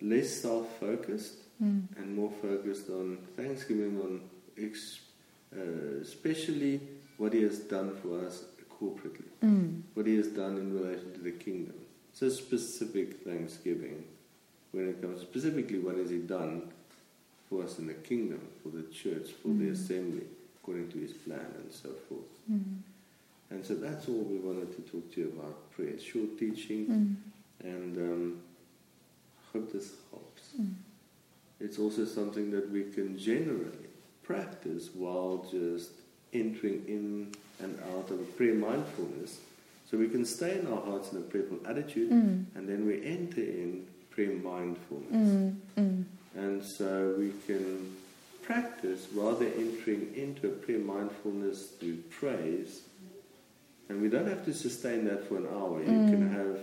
less 0.00 0.30
self 0.30 0.66
focused 0.80 1.34
Mm. 1.62 1.86
and 1.96 2.16
more 2.16 2.32
focused 2.42 2.88
on 2.90 3.18
thanksgiving, 3.36 4.00
on 4.00 4.20
ex- 4.58 4.98
uh, 5.56 6.00
especially 6.00 6.80
what 7.22 7.32
He 7.32 7.42
has 7.42 7.60
done 7.60 7.94
for 8.02 8.26
us 8.26 8.44
corporately, 8.68 9.30
Mm. 9.42 9.82
what 9.94 10.06
He 10.06 10.16
has 10.16 10.26
done 10.26 10.56
in 10.58 10.74
relation 10.74 11.12
to 11.12 11.20
the 11.20 11.30
kingdom. 11.30 11.76
So, 12.12 12.28
specific 12.28 13.20
thanksgiving 13.22 14.04
when 14.72 14.88
it 14.88 15.00
comes 15.00 15.20
specifically, 15.20 15.78
what 15.78 15.96
has 15.98 16.10
He 16.10 16.18
done 16.18 16.72
for 17.48 17.62
us 17.62 17.78
in 17.78 17.86
the 17.86 17.94
kingdom, 17.94 18.40
for 18.62 18.70
the 18.70 18.82
church, 19.00 19.30
for 19.40 19.48
the 19.60 19.66
Mm. 19.68 19.72
assembly, 19.72 20.26
according 20.56 20.88
to 20.92 20.98
His 20.98 21.12
plan, 21.12 21.46
and 21.60 21.72
so 21.72 21.90
forth. 22.08 22.32
Mm. 22.50 22.82
And 23.50 23.64
so 23.64 23.74
that's 23.76 24.08
all 24.08 24.22
we 24.34 24.38
wanted 24.38 24.74
to 24.76 24.82
talk 24.90 25.12
to 25.12 25.20
you 25.20 25.28
about 25.28 25.70
prayer. 25.70 25.98
Short 26.00 26.36
teaching, 26.38 26.86
Mm. 26.86 27.16
and 27.72 27.96
um, 27.98 28.40
I 29.38 29.42
hope 29.58 29.70
this 29.72 29.94
helps. 30.10 30.54
Mm. 30.60 30.74
It's 31.60 31.78
also 31.78 32.04
something 32.04 32.50
that 32.50 32.68
we 32.70 32.82
can 32.96 33.16
generally 33.16 33.86
practice 34.24 34.84
while 34.94 35.46
just 35.50 35.92
entering 36.32 36.84
in 36.86 37.32
and 37.60 37.78
out 37.94 38.10
of 38.10 38.20
a 38.20 38.24
prayer 38.36 38.54
mindfulness. 38.54 39.40
So 39.90 39.98
we 39.98 40.08
can 40.08 40.24
stay 40.24 40.58
in 40.58 40.66
our 40.66 40.80
hearts 40.80 41.12
in 41.12 41.18
a 41.18 41.20
prayerful 41.22 41.58
attitude, 41.66 42.10
Mm. 42.10 42.44
and 42.54 42.68
then 42.68 42.86
we 42.86 43.04
enter 43.04 43.42
in 43.42 43.86
prayer 44.10 44.32
mindfulness. 44.34 45.12
Mm. 45.12 45.54
Mm. 45.76 46.04
And 46.34 46.64
so 46.64 47.14
we 47.18 47.32
can 47.46 47.94
practice 48.42 49.06
rather 49.14 49.46
entering 49.46 50.12
into 50.14 50.46
a 50.48 50.50
prayer 50.50 50.78
mindfulness 50.78 51.66
through 51.78 51.98
praise. 52.10 52.82
And 53.88 54.00
we 54.00 54.08
don't 54.08 54.26
have 54.26 54.44
to 54.46 54.54
sustain 54.54 55.04
that 55.04 55.28
for 55.28 55.36
an 55.36 55.46
hour. 55.46 55.80
You 55.82 55.88
Mm. 55.90 56.10
can 56.10 56.28
have 56.30 56.58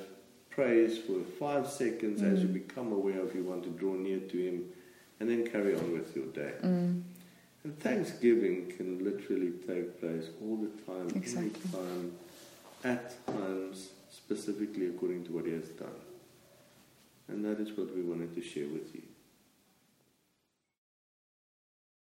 praise 0.50 0.98
for 0.98 1.20
five 1.40 1.70
seconds 1.70 2.22
as 2.24 2.42
you 2.42 2.48
Mm. 2.50 2.54
become 2.54 2.92
aware 2.92 3.20
of 3.22 3.36
you 3.36 3.44
want 3.44 3.64
to 3.64 3.70
draw 3.70 3.94
near 3.96 4.20
to 4.20 4.38
Him, 4.38 4.66
and 5.20 5.30
then 5.30 5.46
carry 5.46 5.76
on 5.76 5.94
with 5.94 6.16
your 6.16 6.26
day. 6.28 6.54
And 7.64 7.78
thanksgiving 7.80 8.72
can 8.78 9.04
literally 9.04 9.52
take 9.68 10.00
place 10.00 10.30
all 10.42 10.56
the 10.58 10.70
time, 10.92 11.10
Exactly. 11.16 11.52
any 11.74 11.86
time, 11.86 12.12
at 12.84 13.26
times, 13.28 13.90
specifically 14.12 14.88
according 14.88 15.26
to 15.26 15.32
what 15.34 15.46
He 15.46 15.52
has 15.52 15.68
done. 15.70 15.90
And 17.28 17.44
that 17.46 17.60
is 17.60 17.78
what 17.78 17.94
we 17.96 18.02
wanted 18.02 18.34
to 18.36 18.42
share 18.42 18.68
with 18.68 18.94
you. 18.96 19.02